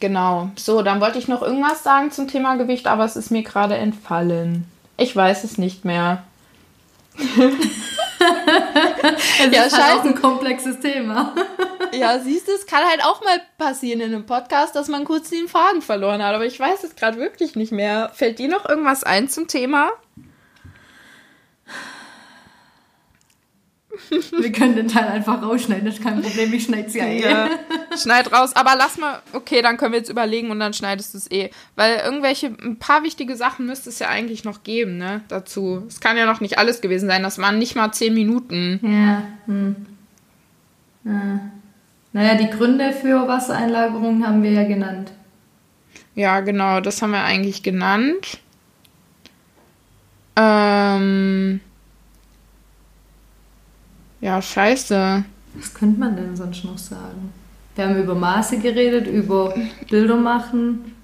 Genau. 0.00 0.50
So, 0.56 0.82
dann 0.82 1.00
wollte 1.00 1.18
ich 1.18 1.28
noch 1.28 1.40
irgendwas 1.42 1.82
sagen 1.82 2.10
zum 2.10 2.28
Thema 2.28 2.56
Gewicht, 2.56 2.86
aber 2.86 3.04
es 3.04 3.16
ist 3.16 3.30
mir 3.30 3.42
gerade 3.42 3.76
entfallen. 3.76 4.66
Ich 4.96 5.16
weiß 5.16 5.44
es 5.44 5.56
nicht 5.56 5.84
mehr. 5.84 6.24
es 7.16 7.26
ja, 9.50 9.62
ist 9.64 9.78
halt 9.78 10.00
auch 10.00 10.04
ein 10.04 10.14
komplexes 10.14 10.80
Thema. 10.80 11.34
ja, 11.92 12.18
siehst 12.18 12.48
du, 12.48 12.52
es 12.52 12.66
kann 12.66 12.84
halt 12.84 13.04
auch 13.04 13.22
mal 13.22 13.40
passieren 13.56 14.00
in 14.00 14.14
einem 14.14 14.26
Podcast, 14.26 14.74
dass 14.76 14.88
man 14.88 15.04
kurz 15.04 15.30
den 15.30 15.48
Faden 15.48 15.80
verloren 15.80 16.22
hat. 16.22 16.34
Aber 16.34 16.44
ich 16.44 16.58
weiß 16.58 16.84
es 16.84 16.96
gerade 16.96 17.18
wirklich 17.18 17.56
nicht 17.56 17.72
mehr. 17.72 18.10
Fällt 18.14 18.38
dir 18.38 18.48
noch 18.48 18.68
irgendwas 18.68 19.04
ein 19.04 19.28
zum 19.28 19.48
Thema? 19.48 19.90
Wir 24.40 24.52
können 24.52 24.76
den 24.76 24.88
Teil 24.88 25.06
einfach 25.06 25.42
rausschneiden, 25.42 25.84
das 25.84 25.94
ist 25.94 26.02
kein 26.02 26.20
Problem, 26.20 26.52
ich 26.52 26.64
schneide 26.64 26.88
sie 26.90 26.98
eh. 26.98 27.22
Ja, 27.22 27.48
schneid 27.96 28.32
raus, 28.32 28.54
aber 28.54 28.74
lass 28.76 28.98
mal, 28.98 29.20
okay, 29.32 29.62
dann 29.62 29.76
können 29.76 29.92
wir 29.92 29.98
jetzt 29.98 30.10
überlegen 30.10 30.50
und 30.50 30.60
dann 30.60 30.72
schneidest 30.72 31.14
du 31.14 31.18
es 31.18 31.30
eh. 31.30 31.50
Weil 31.76 31.96
irgendwelche, 32.04 32.46
ein 32.46 32.78
paar 32.78 33.02
wichtige 33.02 33.36
Sachen 33.36 33.66
müsste 33.66 33.90
es 33.90 33.98
ja 33.98 34.08
eigentlich 34.08 34.44
noch 34.44 34.62
geben, 34.62 34.98
ne, 34.98 35.22
dazu. 35.28 35.84
Es 35.88 36.00
kann 36.00 36.16
ja 36.16 36.26
noch 36.26 36.40
nicht 36.40 36.58
alles 36.58 36.80
gewesen 36.80 37.08
sein, 37.08 37.22
das 37.22 37.38
waren 37.38 37.58
nicht 37.58 37.76
mal 37.76 37.92
zehn 37.92 38.14
Minuten. 38.14 38.80
Ja, 38.82 39.22
hm. 39.46 39.76
ja. 41.04 41.40
Naja, 42.12 42.34
die 42.36 42.50
Gründe 42.50 42.92
für 42.92 43.26
Wassereinlagerung 43.26 44.24
haben 44.26 44.42
wir 44.42 44.52
ja 44.52 44.64
genannt. 44.64 45.12
Ja, 46.14 46.40
genau, 46.40 46.80
das 46.80 47.02
haben 47.02 47.10
wir 47.10 47.24
eigentlich 47.24 47.62
genannt. 47.62 48.38
Ähm... 50.36 51.60
Ja, 54.24 54.40
scheiße. 54.40 55.22
Was 55.52 55.74
könnte 55.74 56.00
man 56.00 56.16
denn 56.16 56.34
sonst 56.34 56.64
noch 56.64 56.78
sagen? 56.78 57.30
Wir 57.74 57.84
haben 57.84 58.02
über 58.02 58.14
Maße 58.14 58.56
geredet, 58.56 59.06
über 59.06 59.54
Bilder 59.90 60.16
machen. 60.16 60.94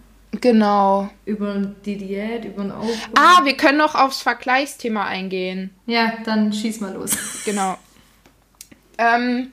Genau. 0.41 1.11
Über 1.27 1.57
die 1.85 1.99
Diät, 1.99 2.47
über 2.47 2.62
den 2.62 2.73
Aufbau. 2.73 3.21
Ah, 3.21 3.45
wir 3.45 3.59
können 3.59 3.77
noch 3.77 3.95
aufs 3.95 4.23
Vergleichsthema 4.23 5.05
eingehen. 5.05 5.69
Ja, 5.85 6.15
dann 6.25 6.50
schieß 6.50 6.81
mal 6.81 6.95
los. 6.95 7.11
Genau. 7.45 7.77
Ähm, 8.97 9.53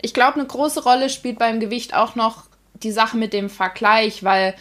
ich 0.00 0.14
glaube, 0.14 0.36
eine 0.36 0.46
große 0.46 0.82
Rolle 0.82 1.10
spielt 1.10 1.38
beim 1.38 1.60
Gewicht 1.60 1.92
auch 1.92 2.14
noch 2.14 2.44
die 2.82 2.92
Sache 2.92 3.18
mit 3.18 3.34
dem 3.34 3.50
Vergleich, 3.50 4.24
weil 4.24 4.54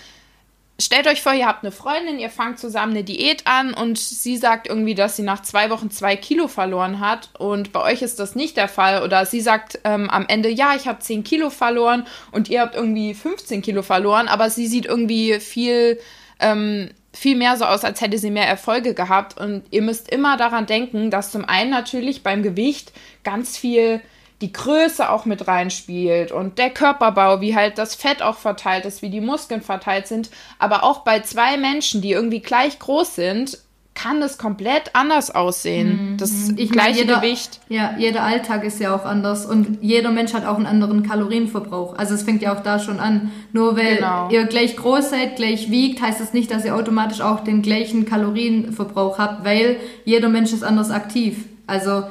stellt 0.81 1.07
euch 1.07 1.21
vor, 1.21 1.33
ihr 1.33 1.47
habt 1.47 1.63
eine 1.63 1.71
Freundin, 1.71 2.19
ihr 2.19 2.29
fangt 2.29 2.59
zusammen 2.59 2.91
eine 2.91 3.03
Diät 3.03 3.45
an 3.45 3.73
und 3.73 3.97
sie 3.97 4.37
sagt 4.37 4.67
irgendwie, 4.67 4.95
dass 4.95 5.15
sie 5.15 5.23
nach 5.23 5.41
zwei 5.41 5.69
Wochen 5.69 5.91
zwei 5.91 6.15
Kilo 6.15 6.47
verloren 6.47 6.99
hat 6.99 7.29
und 7.37 7.71
bei 7.71 7.81
euch 7.81 8.01
ist 8.01 8.19
das 8.19 8.35
nicht 8.35 8.57
der 8.57 8.67
Fall 8.67 9.03
oder 9.03 9.25
sie 9.25 9.41
sagt 9.41 9.79
ähm, 9.83 10.09
am 10.09 10.25
Ende, 10.27 10.49
ja, 10.49 10.75
ich 10.75 10.87
habe 10.87 10.99
zehn 10.99 11.23
Kilo 11.23 11.49
verloren 11.49 12.05
und 12.31 12.49
ihr 12.49 12.61
habt 12.61 12.75
irgendwie 12.75 13.13
15 13.13 13.61
Kilo 13.61 13.81
verloren, 13.81 14.27
aber 14.27 14.49
sie 14.49 14.67
sieht 14.67 14.85
irgendwie 14.85 15.39
viel, 15.39 15.99
ähm, 16.39 16.89
viel 17.13 17.35
mehr 17.35 17.57
so 17.57 17.65
aus, 17.65 17.83
als 17.83 18.01
hätte 18.01 18.17
sie 18.17 18.31
mehr 18.31 18.47
Erfolge 18.47 18.93
gehabt 18.93 19.39
und 19.39 19.63
ihr 19.71 19.81
müsst 19.81 20.09
immer 20.09 20.37
daran 20.37 20.65
denken, 20.65 21.11
dass 21.11 21.31
zum 21.31 21.45
einen 21.45 21.69
natürlich 21.69 22.23
beim 22.23 22.43
Gewicht 22.43 22.91
ganz 23.23 23.57
viel 23.57 24.01
die 24.41 24.51
Größe 24.51 25.09
auch 25.09 25.25
mit 25.25 25.47
reinspielt 25.47 26.31
und 26.31 26.57
der 26.57 26.71
Körperbau, 26.71 27.41
wie 27.41 27.55
halt 27.55 27.77
das 27.77 27.95
Fett 27.95 28.21
auch 28.21 28.37
verteilt 28.37 28.85
ist, 28.85 29.01
wie 29.01 29.09
die 29.09 29.21
Muskeln 29.21 29.61
verteilt 29.61 30.07
sind. 30.07 30.29
Aber 30.59 30.83
auch 30.83 30.99
bei 30.99 31.19
zwei 31.21 31.57
Menschen, 31.57 32.01
die 32.01 32.11
irgendwie 32.11 32.41
gleich 32.41 32.79
groß 32.79 33.15
sind, 33.15 33.59
kann 33.93 34.21
das 34.21 34.37
komplett 34.37 34.95
anders 34.95 35.35
aussehen. 35.35 36.13
Mhm. 36.13 36.17
Das 36.17 36.49
ich 36.55 36.71
gleiche 36.71 36.89
meine, 36.89 37.01
jeder, 37.01 37.19
Gewicht. 37.19 37.59
Ja, 37.67 37.93
jeder 37.97 38.23
Alltag 38.23 38.63
ist 38.63 38.79
ja 38.79 38.95
auch 38.95 39.05
anders 39.05 39.45
und 39.45 39.79
jeder 39.81 40.11
Mensch 40.11 40.33
hat 40.33 40.45
auch 40.45 40.55
einen 40.55 40.65
anderen 40.65 41.03
Kalorienverbrauch. 41.03 41.97
Also 41.97 42.15
es 42.15 42.23
fängt 42.23 42.41
ja 42.41 42.55
auch 42.55 42.63
da 42.63 42.79
schon 42.79 42.99
an. 42.99 43.31
Nur 43.51 43.75
weil 43.75 43.97
genau. 43.97 44.29
ihr 44.29 44.45
gleich 44.45 44.75
groß 44.77 45.09
seid, 45.09 45.35
gleich 45.35 45.69
wiegt, 45.69 46.01
heißt 46.01 46.19
das 46.19 46.33
nicht, 46.33 46.49
dass 46.51 46.65
ihr 46.65 46.75
automatisch 46.75 47.21
auch 47.21 47.41
den 47.41 47.61
gleichen 47.61 48.05
Kalorienverbrauch 48.05 49.19
habt, 49.19 49.43
weil 49.45 49.77
jeder 50.05 50.29
Mensch 50.29 50.53
ist 50.53 50.63
anders 50.63 50.89
aktiv. 50.89 51.45
Also 51.67 52.03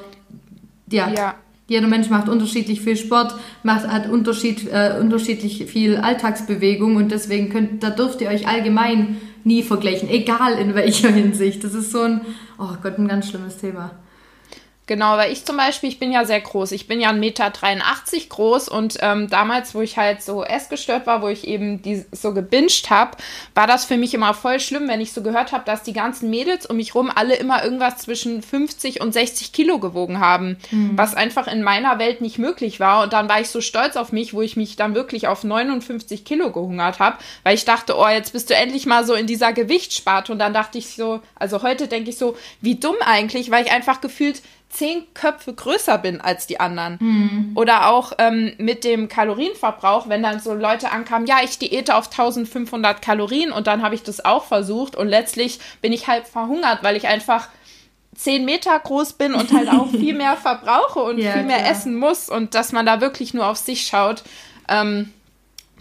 ja. 0.91 1.09
ja. 1.09 1.35
Jeder 1.71 1.87
Mensch 1.87 2.11
macht 2.11 2.29
unterschiedlich 2.29 2.81
viel 2.81 2.97
Sport, 2.97 3.33
macht, 3.62 3.87
hat 3.87 4.11
Unterschied, 4.11 4.67
äh, 4.73 4.97
unterschiedlich 5.00 5.67
viel 5.67 5.99
Alltagsbewegung 5.99 6.97
und 6.97 7.12
deswegen 7.12 7.49
könnt, 7.49 7.85
da 7.85 7.91
dürft 7.91 8.21
ihr 8.21 8.29
euch 8.29 8.49
allgemein 8.49 9.19
nie 9.45 9.62
vergleichen, 9.62 10.09
egal 10.11 10.55
in 10.55 10.75
welcher 10.75 11.11
Hinsicht. 11.12 11.62
Das 11.62 11.73
ist 11.75 11.93
so 11.93 12.00
ein, 12.03 12.23
oh 12.59 12.71
Gott, 12.83 12.99
ein 12.99 13.07
ganz 13.07 13.29
schlimmes 13.29 13.59
Thema. 13.59 13.93
Genau, 14.91 15.17
weil 15.17 15.31
ich 15.31 15.45
zum 15.45 15.57
Beispiel, 15.57 15.89
ich 15.89 16.01
bin 16.01 16.11
ja 16.11 16.25
sehr 16.25 16.41
groß. 16.41 16.73
Ich 16.73 16.89
bin 16.89 17.01
ja 17.01 17.11
1,83 17.11 17.15
Meter 17.21 17.53
groß 18.29 18.69
und 18.69 18.99
ähm, 19.03 19.31
damals, 19.31 19.73
wo 19.73 19.83
ich 19.83 19.97
halt 19.97 20.21
so 20.21 20.43
essgestört 20.43 21.07
war, 21.07 21.23
wo 21.23 21.29
ich 21.29 21.47
eben 21.47 21.81
die 21.81 22.05
so 22.11 22.35
gebinged 22.35 22.91
habe, 22.91 23.17
war 23.55 23.69
das 23.69 23.85
für 23.85 23.97
mich 23.97 24.15
immer 24.15 24.35
voll 24.35 24.59
schlimm, 24.59 24.89
wenn 24.89 25.01
ich 25.01 25.13
so 25.13 25.23
gehört 25.23 25.53
habe, 25.53 25.63
dass 25.65 25.85
die 25.85 25.93
ganzen 25.93 26.29
Mädels 26.29 26.67
um 26.67 26.77
mich 26.77 26.97
rum 26.97 27.09
alle 27.15 27.37
immer 27.37 27.63
irgendwas 27.63 27.99
zwischen 27.99 28.43
50 28.43 29.01
und 29.01 29.13
60 29.13 29.53
Kilo 29.53 29.79
gewogen 29.79 30.19
haben, 30.19 30.57
mhm. 30.73 30.99
was 30.99 31.15
einfach 31.15 31.47
in 31.47 31.63
meiner 31.63 32.01
Welt 32.01 32.21
nicht 32.21 32.41
möglich 32.41 32.81
war. 32.81 33.05
Und 33.05 33.13
dann 33.13 33.29
war 33.29 33.41
ich 33.41 33.49
so 33.49 33.61
stolz 33.61 33.95
auf 33.95 34.11
mich, 34.11 34.35
wo 34.35 34.43
ich 34.43 34.57
mich 34.57 34.75
dann 34.75 34.97
wirklich 34.97 35.29
auf 35.29 35.45
59 35.45 36.25
Kilo 36.25 36.51
gehungert 36.51 36.99
habe, 36.99 37.17
weil 37.45 37.55
ich 37.55 37.65
dachte, 37.65 37.97
oh, 37.97 38.09
jetzt 38.09 38.33
bist 38.33 38.51
du 38.51 38.57
endlich 38.57 38.87
mal 38.87 39.07
so 39.07 39.15
in 39.15 39.29
dieser 39.29 39.53
Gewichtssparte. 39.53 40.33
Und 40.33 40.41
dann 40.41 40.53
dachte 40.53 40.79
ich 40.79 40.89
so, 40.89 41.21
also 41.37 41.63
heute 41.63 41.87
denke 41.87 42.11
ich 42.11 42.19
so, 42.19 42.37
wie 42.61 42.75
dumm 42.75 42.97
eigentlich, 43.03 43.53
weil 43.53 43.65
ich 43.65 43.71
einfach 43.71 44.01
gefühlt 44.01 44.43
zehn 44.71 45.12
Köpfe 45.15 45.53
größer 45.53 45.99
bin 45.99 46.21
als 46.21 46.47
die 46.47 46.61
anderen. 46.61 46.97
Mhm. 47.00 47.53
Oder 47.57 47.89
auch 47.89 48.12
ähm, 48.19 48.53
mit 48.59 48.85
dem 48.85 49.09
Kalorienverbrauch, 49.09 50.09
wenn 50.09 50.23
dann 50.23 50.41
so 50.41 50.55
Leute 50.55 50.91
ankamen, 50.93 51.27
ja, 51.27 51.39
ich 51.43 51.59
diete 51.59 51.95
auf 51.95 52.07
1500 52.07 53.03
Kalorien 53.03 53.53
und 53.53 53.67
dann 53.67 53.83
habe 53.83 53.97
ich 53.97 54.05
das 54.05 54.25
auch 54.25 54.45
versucht 54.45 54.97
und 54.97 55.09
letztlich 55.09 55.59
bin 55.83 55.93
ich 55.93 56.07
halt 56.07 56.27
verhungert, 56.27 56.83
weil 56.83 56.97
ich 56.97 57.09
einfach 57.09 57.49
zehn 58.15 58.45
Meter 58.45 58.79
groß 58.79 59.15
bin 59.15 59.35
und 59.35 59.53
halt 59.53 59.69
auch 59.69 59.91
viel 59.91 60.15
mehr 60.15 60.37
verbrauche 60.41 61.00
und 61.00 61.19
ja, 61.19 61.33
viel 61.33 61.43
mehr 61.43 61.59
klar. 61.59 61.71
essen 61.71 61.97
muss 61.97 62.29
und 62.29 62.55
dass 62.55 62.73
man 62.73 62.87
da 62.87 63.00
wirklich 63.00 63.35
nur 63.35 63.49
auf 63.49 63.57
sich 63.57 63.87
schaut. 63.87 64.23
Ähm, 64.69 65.12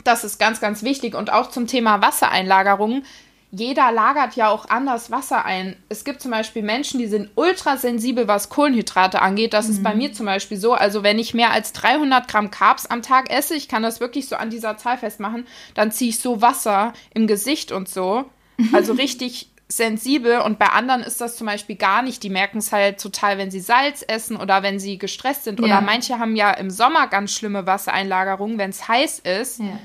das 0.04 0.24
ist 0.24 0.40
ganz, 0.40 0.60
ganz 0.60 0.82
wichtig. 0.84 1.14
Und 1.14 1.32
auch 1.32 1.50
zum 1.50 1.68
Thema 1.68 2.02
Wassereinlagerung 2.02 3.04
jeder 3.52 3.92
lagert 3.92 4.36
ja 4.36 4.50
auch 4.50 4.70
anders 4.70 5.10
Wasser 5.10 5.44
ein. 5.44 5.76
Es 5.90 6.04
gibt 6.04 6.22
zum 6.22 6.30
Beispiel 6.30 6.62
Menschen, 6.62 7.00
die 7.00 7.08
sind 7.08 7.32
ultrasensibel, 7.36 8.28
was 8.28 8.50
Kohlenhydrate 8.50 9.22
angeht. 9.22 9.54
Das 9.54 9.68
mhm. 9.68 9.74
ist 9.74 9.84
bei 9.84 9.94
mhm. 9.94 9.98
mir 9.98 10.14
zum 10.14 10.28
Beispiel 10.28 10.58
so. 10.58 10.74
Also 10.74 11.02
wenn 11.02 11.18
ich 11.18 11.34
mehr 11.34 11.52
als 11.52 11.74
300 11.74 12.28
Gramm 12.28 12.52
Carbs 12.52 12.86
am 12.86 13.02
Tag 13.02 13.32
esse, 13.32 13.56
ich 13.56 13.68
kann 13.68 13.82
das 13.82 14.00
wirklich 14.00 14.28
so 14.28 14.36
an 14.36 14.52
dieser 14.52 14.78
Zahl 14.78 14.98
festmachen, 14.98 15.48
dann 15.74 15.92
ziehe 15.92 16.12
ich 16.12 16.20
so 16.20 16.42
Wasser 16.42 16.94
im 17.14 17.26
Gesicht 17.26 17.72
und 17.72 17.90
so. 17.90 18.26
Also 18.74 18.94
richtig 18.94 19.50
sensibel 19.72 20.40
und 20.40 20.58
bei 20.58 20.68
anderen 20.68 21.02
ist 21.02 21.22
das 21.22 21.38
zum 21.38 21.48
Beispiel 21.48 21.76
gar 21.76 22.02
nicht. 22.02 22.24
Die 22.24 22.30
merken 22.30 22.58
es 22.58 22.72
halt 22.72 23.00
total, 23.00 23.38
wenn 23.38 23.52
sie 23.52 23.60
Salz 23.60 24.04
essen 24.08 24.36
oder 24.36 24.64
wenn 24.64 24.80
sie 24.80 24.98
gestresst 24.98 25.46
sind. 25.46 25.62
Oder 25.62 25.80
manche 25.82 26.20
haben 26.20 26.36
ja 26.36 26.52
im 26.52 26.70
Sommer 26.70 27.08
ganz 27.08 27.32
schlimme 27.32 27.66
Wassereinlagerungen, 27.66 28.58
wenn 28.58 28.72
es 28.72 28.88
heiß 28.88 29.20
ist. 29.20 29.60
Ja. 29.60 29.80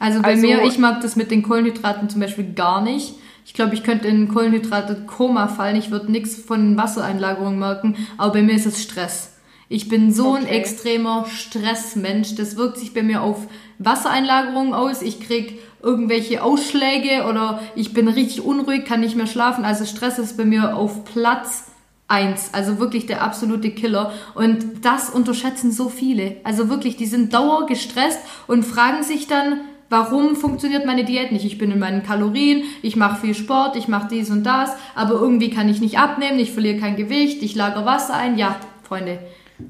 Also 0.00 0.22
bei 0.22 0.30
also, 0.30 0.46
mir, 0.46 0.64
ich 0.64 0.78
mag 0.78 1.02
das 1.02 1.14
mit 1.14 1.30
den 1.30 1.42
Kohlenhydraten 1.42 2.08
zum 2.08 2.20
Beispiel 2.20 2.52
gar 2.54 2.80
nicht. 2.80 3.14
Ich 3.44 3.54
glaube, 3.54 3.74
ich 3.74 3.84
könnte 3.84 4.08
in 4.08 4.28
Kohlenhydrate-Koma 4.28 5.46
fallen. 5.48 5.76
Ich 5.76 5.90
würde 5.90 6.10
nichts 6.10 6.36
von 6.36 6.76
Wassereinlagerungen 6.76 7.58
merken. 7.58 7.96
Aber 8.16 8.32
bei 8.32 8.42
mir 8.42 8.54
ist 8.54 8.66
es 8.66 8.82
Stress. 8.82 9.34
Ich 9.68 9.88
bin 9.88 10.12
so 10.12 10.30
okay. 10.30 10.40
ein 10.40 10.46
extremer 10.46 11.26
Stressmensch. 11.26 12.34
Das 12.34 12.56
wirkt 12.56 12.78
sich 12.78 12.94
bei 12.94 13.02
mir 13.02 13.22
auf 13.22 13.46
Wassereinlagerungen 13.78 14.72
aus. 14.72 15.02
Ich 15.02 15.20
krieg 15.20 15.60
irgendwelche 15.82 16.42
Ausschläge 16.42 17.26
oder 17.28 17.60
ich 17.76 17.92
bin 17.92 18.08
richtig 18.08 18.42
unruhig, 18.42 18.84
kann 18.84 19.00
nicht 19.00 19.16
mehr 19.16 19.26
schlafen. 19.26 19.64
Also 19.64 19.84
Stress 19.84 20.18
ist 20.18 20.36
bei 20.36 20.44
mir 20.44 20.76
auf 20.76 21.04
Platz 21.04 21.66
eins. 22.08 22.50
Also 22.52 22.78
wirklich 22.78 23.06
der 23.06 23.22
absolute 23.22 23.70
Killer. 23.70 24.12
Und 24.34 24.84
das 24.84 25.10
unterschätzen 25.10 25.72
so 25.72 25.88
viele. 25.88 26.36
Also 26.42 26.70
wirklich, 26.70 26.96
die 26.96 27.06
sind 27.06 27.34
dauer 27.34 27.66
gestresst 27.66 28.20
und 28.46 28.64
fragen 28.64 29.02
sich 29.02 29.26
dann, 29.26 29.60
warum 29.90 30.36
funktioniert 30.36 30.86
meine 30.86 31.04
Diät 31.04 31.32
nicht? 31.32 31.44
Ich 31.44 31.58
bin 31.58 31.70
in 31.70 31.78
meinen 31.78 32.02
Kalorien, 32.02 32.62
ich 32.80 32.96
mache 32.96 33.20
viel 33.20 33.34
Sport, 33.34 33.76
ich 33.76 33.88
mache 33.88 34.08
dies 34.08 34.30
und 34.30 34.44
das, 34.44 34.70
aber 34.94 35.14
irgendwie 35.14 35.50
kann 35.50 35.68
ich 35.68 35.80
nicht 35.80 35.98
abnehmen, 35.98 36.38
ich 36.38 36.52
verliere 36.52 36.78
kein 36.78 36.96
Gewicht, 36.96 37.42
ich 37.42 37.54
lagere 37.54 37.84
Wasser 37.84 38.14
ein. 38.14 38.38
Ja, 38.38 38.56
Freunde, 38.84 39.18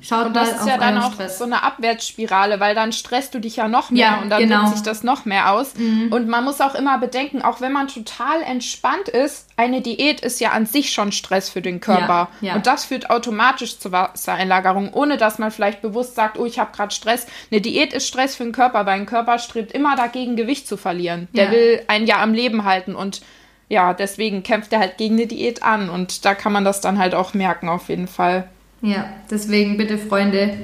Schaut 0.00 0.26
und 0.26 0.34
das 0.34 0.52
ist 0.52 0.66
ja 0.66 0.78
dann 0.78 0.98
auch 0.98 1.12
Stress. 1.14 1.38
so 1.38 1.44
eine 1.44 1.62
Abwärtsspirale, 1.62 2.60
weil 2.60 2.74
dann 2.74 2.92
stresst 2.92 3.34
du 3.34 3.38
dich 3.40 3.56
ja 3.56 3.68
noch 3.68 3.90
mehr 3.90 4.00
ja, 4.00 4.20
und 4.20 4.30
dann 4.30 4.40
genau. 4.40 4.66
sich 4.68 4.82
das 4.82 5.02
noch 5.02 5.24
mehr 5.24 5.52
aus. 5.52 5.74
Mhm. 5.76 6.12
Und 6.12 6.28
man 6.28 6.44
muss 6.44 6.60
auch 6.60 6.74
immer 6.74 6.98
bedenken, 6.98 7.42
auch 7.42 7.60
wenn 7.60 7.72
man 7.72 7.88
total 7.88 8.42
entspannt 8.42 9.08
ist, 9.08 9.48
eine 9.56 9.80
Diät 9.80 10.20
ist 10.20 10.40
ja 10.40 10.50
an 10.50 10.66
sich 10.66 10.92
schon 10.92 11.12
Stress 11.12 11.48
für 11.48 11.62
den 11.62 11.80
Körper. 11.80 12.28
Ja, 12.40 12.48
ja. 12.48 12.54
Und 12.54 12.66
das 12.66 12.84
führt 12.84 13.10
automatisch 13.10 13.78
zur 13.78 13.92
Wassereinlagerung, 13.92 14.92
ohne 14.92 15.16
dass 15.16 15.38
man 15.38 15.50
vielleicht 15.50 15.82
bewusst 15.82 16.14
sagt, 16.14 16.38
oh, 16.38 16.46
ich 16.46 16.58
habe 16.58 16.74
gerade 16.74 16.94
Stress. 16.94 17.26
Eine 17.50 17.60
Diät 17.60 17.92
ist 17.92 18.08
Stress 18.08 18.36
für 18.36 18.44
den 18.44 18.52
Körper, 18.52 18.86
weil 18.86 19.00
ein 19.00 19.06
Körper 19.06 19.38
strebt 19.38 19.72
immer 19.72 19.96
dagegen, 19.96 20.36
Gewicht 20.36 20.66
zu 20.66 20.76
verlieren. 20.76 21.28
Der 21.34 21.50
will 21.50 21.82
ein 21.88 22.06
Jahr 22.06 22.20
am 22.20 22.32
Leben 22.32 22.64
halten 22.64 22.94
und 22.94 23.20
ja, 23.70 23.94
deswegen 23.94 24.42
kämpft 24.42 24.72
er 24.72 24.80
halt 24.80 24.98
gegen 24.98 25.14
eine 25.14 25.28
Diät 25.28 25.62
an. 25.62 25.88
Und 25.88 26.24
da 26.24 26.34
kann 26.34 26.52
man 26.52 26.64
das 26.64 26.80
dann 26.80 26.98
halt 26.98 27.14
auch 27.14 27.34
merken, 27.34 27.68
auf 27.68 27.88
jeden 27.88 28.08
Fall. 28.08 28.48
Ja, 28.82 29.10
deswegen 29.30 29.76
bitte 29.76 29.98
Freunde, 29.98 30.58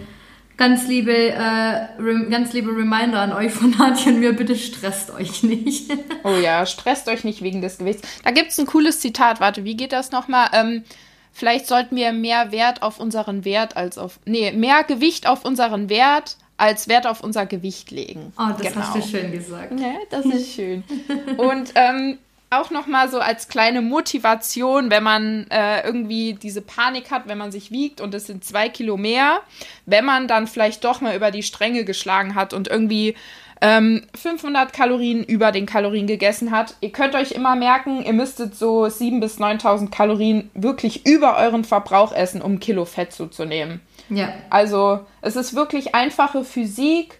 ganz 0.57 0.87
liebe, 0.87 1.13
äh, 1.13 1.87
ganz 2.31 2.53
liebe 2.53 2.71
Reminder 2.71 3.21
an 3.21 3.33
euch 3.33 3.53
von 3.53 3.71
Nadja 3.71 4.13
und 4.13 4.21
mir, 4.21 4.33
bitte 4.33 4.57
stresst 4.57 5.11
euch 5.11 5.43
nicht. 5.43 5.91
oh 6.25 6.37
ja, 6.37 6.65
stresst 6.67 7.09
euch 7.09 7.25
nicht 7.25 7.43
wegen 7.43 7.61
des 7.61 7.79
Gewichts. 7.79 8.09
Da 8.25 8.31
gibt 8.31 8.51
es 8.51 8.59
ein 8.59 8.67
cooles 8.67 9.01
Zitat, 9.01 9.41
warte, 9.41 9.65
wie 9.65 9.77
geht 9.77 9.93
das 9.93 10.13
nochmal? 10.13 10.49
Ähm, 10.53 10.85
vielleicht 11.33 11.67
sollten 11.67 11.97
wir 11.97 12.13
mehr 12.13 12.53
Wert 12.53 12.83
auf 12.83 12.99
unseren 12.99 13.45
Wert 13.45 13.77
als 13.77 13.99
auf, 13.99 14.19
nee, 14.25 14.53
mehr 14.53 14.83
Gewicht 14.85 15.27
auf 15.27 15.45
unseren 15.45 15.89
Wert 15.89 16.37
als 16.59 16.89
Wert 16.89 17.07
auf 17.07 17.23
unser 17.23 17.45
Gewicht 17.45 17.91
legen. 17.91 18.33
Oh, 18.39 18.49
das 18.57 18.73
genau. 18.73 18.87
hast 18.87 18.97
du 18.97 19.03
schön 19.03 19.31
gesagt. 19.31 19.73
Ne, 19.73 19.99
das 20.11 20.25
ist 20.25 20.55
schön. 20.55 20.85
Und 21.37 21.73
ähm, 21.75 22.19
auch 22.51 22.71
noch 22.71 22.87
mal 22.87 23.09
so 23.09 23.19
als 23.19 23.49
kleine 23.49 23.83
Motivation, 23.83 24.91
wenn 24.91 25.03
man 25.03 25.47
äh, 25.51 25.85
irgendwie 25.85 26.35
diese 26.35 26.63
Panik 26.63 27.11
hat, 27.11 27.27
wenn 27.27 27.39
man 27.39 27.51
sich 27.51 27.71
wiegt 27.71 28.01
und 28.01 28.15
es 28.15 28.27
sind 28.27 28.45
zwei 28.45 28.69
Kilo 28.69 28.97
mehr, 28.97 29.41
wenn 29.85 30.05
man 30.05 30.29
dann 30.29 30.47
vielleicht 30.47 30.85
doch 30.85 31.01
mal 31.01 31.17
über 31.17 31.31
die 31.31 31.43
Stränge 31.43 31.85
geschlagen 31.85 32.35
hat 32.35 32.53
und 32.53 32.69
irgendwie 32.69 33.17
ähm, 33.61 34.03
500 34.15 34.73
Kalorien 34.73 35.25
über 35.25 35.51
den 35.51 35.67
Kalorien 35.67 36.07
gegessen 36.07 36.51
hat. 36.51 36.75
Ihr 36.81 36.93
könnt 36.93 37.15
euch 37.15 37.33
immer 37.33 37.57
merken, 37.57 38.05
ihr 38.05 38.13
müsstet 38.13 38.55
so 38.55 38.85
7.000 38.85 39.21
bis 39.21 39.39
9.000 39.39 39.91
Kalorien 39.91 40.51
wirklich 40.55 41.07
über 41.07 41.39
euren 41.39 41.65
Verbrauch 41.65 42.13
essen, 42.13 42.43
um 42.43 42.61
Kilo 42.61 42.85
Fett 42.85 43.13
zuzunehmen. 43.13 43.81
Ja. 44.09 44.33
Also 44.51 45.01
es 45.21 45.37
ist 45.37 45.55
wirklich 45.55 45.95
einfache 45.95 46.45
Physik 46.45 47.19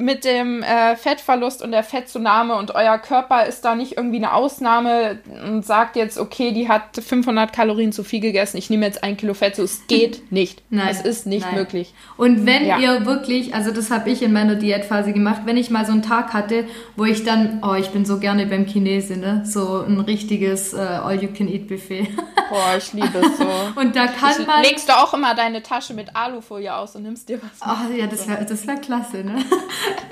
mit 0.00 0.24
dem 0.24 0.62
äh, 0.62 0.96
Fettverlust 0.96 1.62
und 1.62 1.72
der 1.72 1.84
Fettzunahme 1.84 2.56
und 2.56 2.74
euer 2.74 2.98
Körper 2.98 3.46
ist 3.46 3.64
da 3.64 3.74
nicht 3.74 3.96
irgendwie 3.96 4.16
eine 4.16 4.32
Ausnahme 4.32 5.18
und 5.44 5.64
sagt 5.64 5.96
jetzt, 5.96 6.18
okay, 6.18 6.52
die 6.52 6.68
hat 6.68 6.96
500 6.96 7.52
Kalorien 7.52 7.92
zu 7.92 8.02
viel 8.02 8.20
gegessen, 8.20 8.56
ich 8.56 8.70
nehme 8.70 8.86
jetzt 8.86 9.04
ein 9.04 9.16
Kilo 9.16 9.34
Fett 9.34 9.56
so. 9.56 9.62
Es 9.62 9.86
geht 9.86 10.22
nicht. 10.32 10.62
Nein, 10.70 10.88
es 10.90 11.02
ist 11.02 11.26
nicht 11.26 11.46
nein. 11.46 11.54
möglich. 11.54 11.94
Und 12.16 12.46
wenn 12.46 12.66
ja. 12.66 12.78
ihr 12.78 13.06
wirklich, 13.06 13.54
also 13.54 13.70
das 13.70 13.90
habe 13.90 14.10
ich 14.10 14.22
in 14.22 14.32
meiner 14.32 14.54
Diätphase 14.54 15.12
gemacht, 15.12 15.42
wenn 15.44 15.56
ich 15.56 15.70
mal 15.70 15.84
so 15.84 15.92
einen 15.92 16.02
Tag 16.02 16.32
hatte, 16.32 16.64
wo 16.96 17.04
ich 17.04 17.24
dann, 17.24 17.62
oh, 17.62 17.74
ich 17.74 17.90
bin 17.90 18.04
so 18.04 18.18
gerne 18.18 18.46
beim 18.46 18.66
Chinesen, 18.66 19.20
ne? 19.20 19.42
so 19.44 19.84
ein 19.86 20.00
richtiges 20.00 20.72
äh, 20.72 20.78
All-You-Can-Eat-Buffet. 20.78 22.08
Boah, 22.50 22.76
ich 22.78 22.92
liebe 22.92 23.18
es 23.18 23.38
so. 23.38 23.46
und 23.80 23.94
da 23.94 24.06
kann 24.06 24.34
ich, 24.38 24.46
man... 24.46 24.62
Legst 24.62 24.88
du 24.88 24.92
auch 24.92 25.14
immer 25.14 25.34
deine 25.34 25.62
Tasche 25.62 25.94
mit 25.94 26.16
Alufolie 26.16 26.74
aus 26.74 26.96
und 26.96 27.02
nimmst 27.02 27.28
dir 27.28 27.40
was? 27.42 27.60
Oh 27.64 27.92
ja, 27.92 28.06
das 28.06 28.26
wäre 28.26 28.44
das 28.44 28.66
wär 28.66 28.76
klasse, 28.76 29.18
ne? 29.18 29.36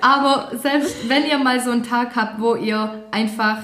Aber 0.00 0.52
selbst 0.56 1.08
wenn 1.08 1.26
ihr 1.26 1.38
mal 1.38 1.60
so 1.60 1.70
einen 1.70 1.82
Tag 1.82 2.16
habt, 2.16 2.40
wo 2.40 2.54
ihr 2.54 3.04
einfach 3.10 3.58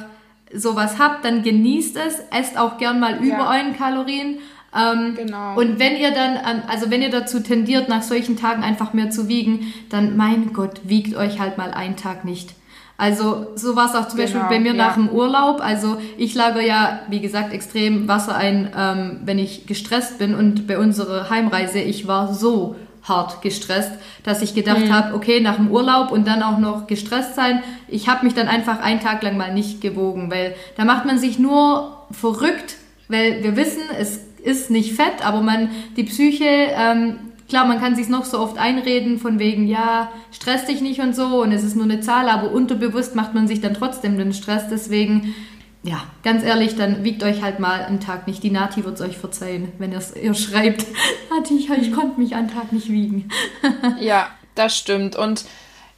sowas 0.53 0.99
habt, 0.99 1.25
dann 1.25 1.43
genießt 1.43 1.97
es, 1.97 2.21
esst 2.31 2.59
auch 2.59 2.79
gern 2.79 3.01
mal 3.01 3.17
über 3.19 3.39
ja. 3.39 3.51
euren 3.51 3.77
Kalorien. 3.77 4.39
Ähm, 4.77 5.15
genau. 5.17 5.57
Und 5.57 5.79
wenn 5.79 5.97
ihr 5.97 6.11
dann, 6.11 6.63
also 6.69 6.91
wenn 6.91 7.03
ihr 7.03 7.11
dazu 7.11 7.41
tendiert, 7.41 7.89
nach 7.89 8.03
solchen 8.03 8.37
Tagen 8.37 8.63
einfach 8.63 8.93
mehr 8.93 9.11
zu 9.11 9.29
wiegen, 9.29 9.73
dann 9.91 10.17
mein 10.17 10.53
Gott, 10.53 10.81
wiegt 10.85 11.17
euch 11.17 11.39
halt 11.39 11.59
mal 11.59 11.71
einen 11.71 11.97
Tag 11.97 12.25
nicht. 12.25 12.55
Also 12.97 13.49
so 13.57 13.75
war 13.75 13.87
es 13.87 13.95
auch 13.95 14.07
zum 14.09 14.19
genau, 14.19 14.33
Beispiel 14.33 14.49
bei 14.49 14.61
mir 14.61 14.75
ja. 14.75 14.87
nach 14.87 14.95
dem 14.95 15.09
Urlaub. 15.09 15.61
Also 15.61 15.97
ich 16.17 16.35
lagere 16.35 16.65
ja, 16.65 17.01
wie 17.09 17.21
gesagt, 17.21 17.53
extrem 17.53 18.07
Wasser 18.07 18.37
ein, 18.37 18.71
ähm, 18.77 19.21
wenn 19.25 19.39
ich 19.39 19.67
gestresst 19.67 20.19
bin. 20.19 20.35
Und 20.35 20.67
bei 20.67 20.79
unserer 20.79 21.29
Heimreise, 21.29 21.81
ich 21.81 22.07
war 22.07 22.33
so 22.33 22.77
hart 23.05 23.43
gestresst, 23.43 23.93
dass 24.23 24.43
ich 24.43 24.55
gedacht 24.55 24.87
mhm. 24.87 24.93
habe, 24.93 25.15
okay, 25.15 25.41
nach 25.41 25.57
dem 25.57 25.71
Urlaub 25.71 26.11
und 26.11 26.27
dann 26.27 26.43
auch 26.43 26.59
noch 26.59 26.87
gestresst 26.87 27.35
sein, 27.35 27.63
ich 27.87 28.09
habe 28.09 28.25
mich 28.25 28.35
dann 28.35 28.49
einfach 28.49 28.81
einen 28.81 29.01
Tag 29.01 29.23
lang 29.23 29.37
mal 29.37 29.53
nicht 29.53 29.81
gewogen, 29.81 30.31
weil 30.31 30.55
da 30.77 30.85
macht 30.85 31.05
man 31.05 31.19
sich 31.19 31.39
nur 31.39 31.99
verrückt, 32.11 32.77
weil 33.09 33.43
wir 33.43 33.57
wissen, 33.57 33.83
es 33.99 34.21
ist 34.43 34.71
nicht 34.71 34.95
fett, 34.95 35.25
aber 35.25 35.43
man, 35.43 35.71
die 35.97 36.05
Psyche, 36.05 36.45
ähm, 36.45 37.17
klar, 37.49 37.67
man 37.67 37.81
kann 37.81 37.95
sich 37.95 38.09
noch 38.09 38.25
so 38.25 38.39
oft 38.39 38.59
einreden 38.59 39.19
von 39.19 39.39
wegen, 39.39 39.67
ja, 39.67 40.11
stress 40.33 40.67
dich 40.67 40.81
nicht 40.81 41.01
und 41.01 41.15
so 41.15 41.43
und 41.43 41.53
es 41.53 41.63
ist 41.63 41.77
nur 41.77 41.85
eine 41.85 42.01
Zahl, 42.01 42.29
aber 42.29 42.53
unterbewusst 42.53 43.15
macht 43.15 43.35
man 43.35 43.49
sich 43.49 43.61
dann 43.61 43.75
trotzdem 43.75 44.17
den 44.17 44.33
Stress, 44.33 44.69
deswegen 44.71 45.35
ja, 45.85 46.03
ganz 46.23 46.43
ehrlich, 46.43 46.77
dann 46.77 47.05
wiegt 47.05 47.23
euch 47.23 47.43
halt 47.43 47.61
mal 47.61 47.85
einen 47.85 48.01
Tag 48.01 48.27
nicht. 48.27 48.43
Die 48.43 48.51
Nati 48.51 48.85
wird 48.85 48.95
es 48.95 49.03
euch 49.03 49.19
verzeihen, 49.19 49.71
wenn 49.79 49.93
ihr 49.93 50.35
schreibt, 50.35 50.87
Nati, 51.31 51.59
ich, 51.59 51.71
ich 51.71 51.93
konnte 51.93 52.19
mich 52.19 52.35
einen 52.35 52.49
Tag 52.49 52.73
nicht 52.73 52.89
wiegen. 52.89 53.29
ja, 54.01 54.29
das 54.55 54.77
stimmt. 54.77 55.15
Und 55.15 55.45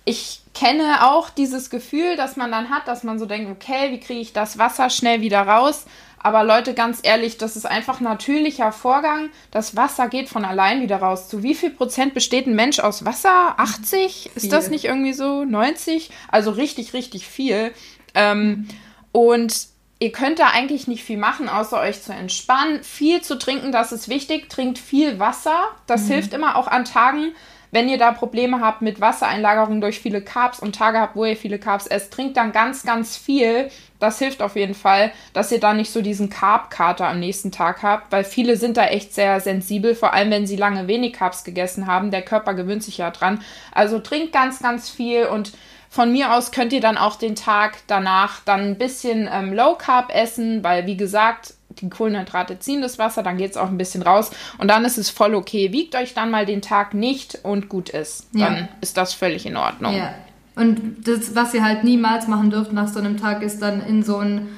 ich 0.05 0.40
kenne 0.55 1.07
auch 1.07 1.31
dieses 1.31 1.70
Gefühl, 1.70 2.16
dass 2.16 2.37
man 2.37 2.51
dann 2.51 2.68
hat, 2.68 2.88
dass 2.88 3.05
man 3.05 3.20
so 3.20 3.27
denkt, 3.27 3.49
okay, 3.49 3.92
wie 3.92 4.01
kriege 4.01 4.20
ich 4.20 4.33
das 4.33 4.59
Wasser 4.59 4.90
schnell 4.90 5.20
wieder 5.20 5.42
raus? 5.42 5.87
Aber 6.18 6.42
Leute, 6.42 6.75
ganz 6.75 6.99
ehrlich, 7.05 7.38
das 7.38 7.55
ist 7.55 7.66
einfach 7.66 8.01
ein 8.01 8.05
natürlicher 8.05 8.72
Vorgang. 8.72 9.31
Das 9.53 9.77
Wasser 9.77 10.09
geht 10.09 10.29
von 10.29 10.44
allein 10.44 10.83
wieder 10.83 10.96
raus. 10.96 11.29
Zu 11.29 11.44
wie 11.44 11.55
viel 11.55 11.70
Prozent 11.70 12.14
besteht 12.14 12.49
ein 12.49 12.57
Mensch 12.57 12.81
aus 12.81 13.05
Wasser? 13.05 13.55
80? 13.61 14.33
Ist 14.35 14.51
das 14.51 14.68
nicht 14.68 14.87
irgendwie 14.87 15.12
so? 15.12 15.44
90? 15.44 16.11
Also 16.29 16.51
richtig, 16.51 16.94
richtig 16.94 17.29
viel. 17.29 17.70
Ähm, 18.14 18.66
und 19.12 19.76
ihr 19.99 20.13
könnt 20.13 20.39
da 20.39 20.49
eigentlich 20.49 20.89
nicht 20.89 21.05
viel 21.05 21.17
machen, 21.17 21.49
außer 21.49 21.81
euch 21.81 22.03
zu 22.03 22.13
entspannen. 22.13 22.83
Viel 22.83 23.23
zu 23.23 23.39
trinken, 23.39 23.73
das 23.73 23.93
ist 23.93 24.09
wichtig. 24.09 24.49
Trinkt 24.49 24.79
viel 24.79 25.19
Wasser. 25.19 25.69
Das 25.87 26.05
mhm. 26.05 26.13
hilft 26.13 26.35
immer 26.35 26.57
auch 26.57 26.69
an 26.69 26.85
Tagen, 26.85 27.33
wenn 27.71 27.89
ihr 27.89 27.99
da 27.99 28.13
Probleme 28.13 28.61
habt 28.61 28.83
mit 28.83 29.01
Wassereinlagerung 29.01 29.81
durch 29.81 29.99
viele 29.99 30.21
Carbs 30.21 30.61
und 30.61 30.77
Tage 30.77 31.01
habt, 31.01 31.17
wo 31.17 31.25
ihr 31.25 31.37
viele 31.37 31.59
Carbs 31.59 31.87
esst. 31.87 32.13
Trinkt 32.13 32.37
dann 32.37 32.53
ganz, 32.53 32.85
ganz 32.85 33.17
viel. 33.17 33.71
Das 33.99 34.19
hilft 34.19 34.43
auf 34.43 34.57
jeden 34.57 34.75
Fall, 34.75 35.13
dass 35.33 35.51
ihr 35.51 35.61
da 35.61 35.73
nicht 35.73 35.91
so 35.91 36.03
diesen 36.03 36.29
Carb-Kater 36.29 37.09
am 37.09 37.19
nächsten 37.19 37.51
Tag 37.51 37.83
habt, 37.83 38.13
weil 38.13 38.25
viele 38.25 38.59
sind 38.59 38.77
da 38.77 38.85
echt 38.87 39.15
sehr 39.15 39.41
sensibel, 39.41 39.95
vor 39.95 40.13
allem 40.13 40.31
wenn 40.31 40.47
sie 40.47 40.57
lange 40.57 40.87
wenig 40.87 41.15
Carbs 41.15 41.45
gegessen 41.45 41.87
haben. 41.87 42.11
Der 42.11 42.21
Körper 42.21 42.53
gewöhnt 42.53 42.83
sich 42.83 42.99
ja 42.99 43.11
dran. 43.11 43.43
Also 43.73 43.99
trinkt 43.99 44.35
ganz, 44.35 44.61
ganz 44.61 44.91
viel 44.91 45.25
und 45.25 45.53
von 45.88 46.12
mir 46.12 46.35
aus 46.35 46.53
könnt 46.53 46.72
ihr 46.72 46.81
dann 46.81 46.96
auch 46.96 47.16
den 47.16 47.35
Tag 47.35 47.79
danach 47.87 48.40
dann 48.44 48.61
ein 48.61 48.79
bisschen 48.79 49.29
ähm, 49.33 49.53
Low 49.53 49.75
Carb 49.75 50.14
essen, 50.14 50.62
weil 50.62 50.87
wie 50.87 50.96
gesagt, 50.96 51.55
die 51.81 51.90
Kohlenhydrate 51.90 52.59
ziehen 52.59 52.81
das 52.81 52.99
Wasser, 52.99 53.22
dann 53.22 53.37
geht 53.37 53.51
es 53.51 53.57
auch 53.57 53.68
ein 53.68 53.79
bisschen 53.79 54.03
raus 54.03 54.31
und 54.59 54.68
dann 54.68 54.85
ist 54.85 54.99
es 54.99 55.11
voll 55.11 55.35
okay. 55.35 55.72
Wiegt 55.72 55.94
euch 55.94 56.14
dann 56.14 56.31
mal 56.31 56.46
den 56.46 56.62
Tag 56.62 56.94
nicht 56.94 57.40
und 57.42 57.68
gut 57.68 57.90
ist. 57.90 58.29
Dann 58.33 58.57
ja. 58.57 58.68
ist 58.81 58.96
das 58.96 59.12
völlig 59.12 59.46
in 59.46 59.57
Ordnung. 59.57 59.94
Ja. 59.94 60.14
Und 60.55 61.07
das, 61.07 61.35
was 61.35 61.53
ihr 61.53 61.62
halt 61.62 61.85
niemals 61.85 62.29
machen 62.29 62.51
dürft 62.51 62.72
nach 62.72 62.88
so 62.88 62.99
einem 62.99 63.18
Tag, 63.18 63.42
ist 63.42 63.61
dann 63.61 63.83
in 63.83 64.03
so 64.03 64.16
ein 64.16 64.49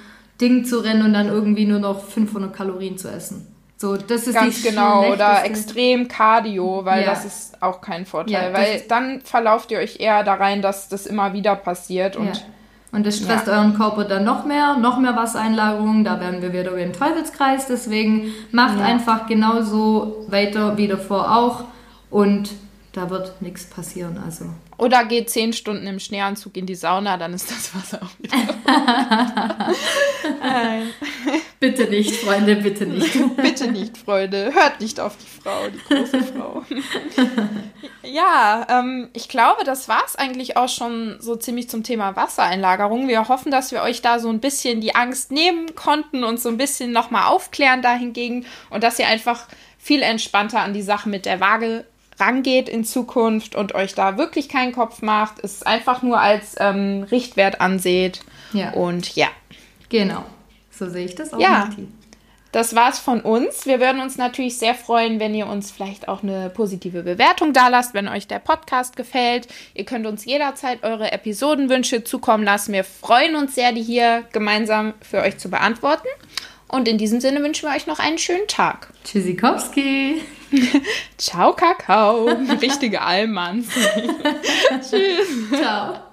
Ding 0.40 0.64
zu 0.64 0.78
rennen 0.78 1.02
und 1.02 1.12
dann 1.12 1.26
irgendwie 1.26 1.66
nur 1.66 1.80
noch 1.80 2.04
500 2.04 2.54
Kalorien 2.54 2.96
zu 2.96 3.10
essen. 3.10 3.47
So, 3.80 3.96
das 3.96 4.26
ist 4.26 4.34
Ganz 4.34 4.60
genau, 4.60 5.12
oder 5.12 5.44
extrem 5.44 6.08
Cardio, 6.08 6.84
weil 6.84 7.02
ja. 7.02 7.10
das 7.10 7.24
ist 7.24 7.62
auch 7.62 7.80
kein 7.80 8.06
Vorteil, 8.06 8.32
ja, 8.32 8.52
weil 8.52 8.82
dann 8.88 9.20
verlauft 9.20 9.70
ihr 9.70 9.78
euch 9.78 10.00
eher 10.00 10.24
da 10.24 10.34
rein, 10.34 10.62
dass 10.62 10.88
das 10.88 11.06
immer 11.06 11.32
wieder 11.32 11.54
passiert 11.54 12.16
und 12.16 12.44
Und 12.90 13.06
das 13.06 13.18
stresst 13.18 13.46
ja. 13.46 13.52
euren 13.52 13.76
Körper 13.76 14.04
dann 14.04 14.24
noch 14.24 14.44
mehr, 14.44 14.76
noch 14.78 14.98
mehr 14.98 15.14
Wassereinlagerung. 15.14 16.04
Da 16.04 16.20
werden 16.20 16.42
wir 16.42 16.52
wieder 16.52 16.76
im 16.76 16.92
Teufelskreis. 16.92 17.66
Deswegen 17.66 18.32
macht 18.50 18.78
ja. 18.78 18.84
einfach 18.84 19.26
genauso 19.26 20.24
weiter 20.28 20.76
wie 20.76 20.88
davor 20.88 21.36
auch. 21.36 21.64
Und 22.10 22.50
da 22.92 23.10
wird 23.10 23.42
nichts 23.42 23.66
passieren. 23.66 24.18
Also. 24.24 24.46
Oder 24.78 25.04
geht 25.04 25.28
zehn 25.28 25.52
Stunden 25.52 25.86
im 25.86 26.00
Schneeanzug 26.00 26.56
in 26.56 26.66
die 26.66 26.74
Sauna, 26.74 27.16
dann 27.16 27.34
ist 27.34 27.50
das 27.50 27.74
Wasser 27.74 28.00
auch 28.02 28.18
wieder. 28.18 28.32
bitte 31.60 31.84
nicht, 31.84 32.14
Freunde, 32.16 32.56
bitte 32.56 32.86
nicht. 32.86 33.36
bitte 33.36 33.70
nicht, 33.70 33.96
Freunde. 33.98 34.52
Hört 34.54 34.80
nicht 34.80 35.00
auf 35.00 35.16
die 35.16 35.40
Frau, 35.42 35.68
die 35.68 35.94
große 35.94 36.22
Frau. 36.24 36.64
ja, 38.02 38.66
ähm, 38.70 39.08
ich 39.12 39.28
glaube, 39.28 39.64
das 39.64 39.88
war 39.88 40.02
es 40.06 40.16
eigentlich 40.16 40.56
auch 40.56 40.68
schon 40.68 41.16
so 41.20 41.36
ziemlich 41.36 41.68
zum 41.68 41.82
Thema 41.82 42.16
Wassereinlagerung. 42.16 43.08
Wir 43.08 43.28
hoffen, 43.28 43.50
dass 43.50 43.72
wir 43.72 43.82
euch 43.82 44.02
da 44.02 44.18
so 44.18 44.28
ein 44.28 44.40
bisschen 44.40 44.80
die 44.80 44.94
Angst 44.94 45.30
nehmen 45.32 45.74
konnten 45.74 46.24
und 46.24 46.40
so 46.40 46.48
ein 46.48 46.58
bisschen 46.58 46.92
nochmal 46.92 47.28
aufklären 47.28 47.82
dahingegen 47.82 48.46
und 48.70 48.82
dass 48.82 48.98
ihr 48.98 49.08
einfach 49.08 49.46
viel 49.78 50.02
entspannter 50.02 50.60
an 50.60 50.74
die 50.74 50.82
Sache 50.82 51.08
mit 51.08 51.26
der 51.26 51.40
Waage 51.40 51.84
rangeht 52.20 52.68
in 52.68 52.84
Zukunft 52.84 53.54
und 53.54 53.74
euch 53.74 53.94
da 53.94 54.18
wirklich 54.18 54.48
keinen 54.48 54.72
Kopf 54.72 55.02
macht, 55.02 55.42
es 55.42 55.62
einfach 55.62 56.02
nur 56.02 56.20
als 56.20 56.56
ähm, 56.58 57.06
Richtwert 57.10 57.60
anseht. 57.60 58.20
Ja. 58.52 58.72
Und 58.72 59.14
ja. 59.14 59.28
Genau. 59.88 60.24
So 60.78 60.88
sehe 60.88 61.04
ich 61.04 61.14
das 61.14 61.32
auch. 61.32 61.40
Ja. 61.40 61.70
Das 62.52 62.74
war's 62.74 62.98
von 62.98 63.20
uns. 63.20 63.66
Wir 63.66 63.78
würden 63.78 64.00
uns 64.00 64.16
natürlich 64.16 64.58
sehr 64.58 64.74
freuen, 64.74 65.20
wenn 65.20 65.34
ihr 65.34 65.46
uns 65.46 65.70
vielleicht 65.70 66.08
auch 66.08 66.22
eine 66.22 66.48
positive 66.48 67.02
Bewertung 67.02 67.52
da 67.52 67.68
lasst, 67.68 67.92
wenn 67.92 68.08
euch 68.08 68.26
der 68.26 68.38
Podcast 68.38 68.96
gefällt. 68.96 69.48
Ihr 69.74 69.84
könnt 69.84 70.06
uns 70.06 70.24
jederzeit 70.24 70.82
eure 70.82 71.12
Episodenwünsche 71.12 72.04
zukommen 72.04 72.44
lassen. 72.44 72.72
Wir 72.72 72.84
freuen 72.84 73.36
uns 73.36 73.54
sehr, 73.54 73.72
die 73.72 73.82
hier 73.82 74.24
gemeinsam 74.32 74.94
für 75.02 75.18
euch 75.18 75.36
zu 75.36 75.50
beantworten. 75.50 76.08
Und 76.68 76.86
in 76.86 76.98
diesem 76.98 77.20
Sinne 77.20 77.42
wünschen 77.42 77.68
wir 77.68 77.74
euch 77.74 77.86
noch 77.86 77.98
einen 77.98 78.18
schönen 78.18 78.46
Tag. 78.46 78.88
Tschüssikowski. 79.04 80.22
Ciao, 81.18 81.52
Kakao. 81.54 82.28
Richtige 82.60 83.02
Allmanns. 83.02 83.68
Tschüss. 84.80 85.50
Ciao. 85.60 86.07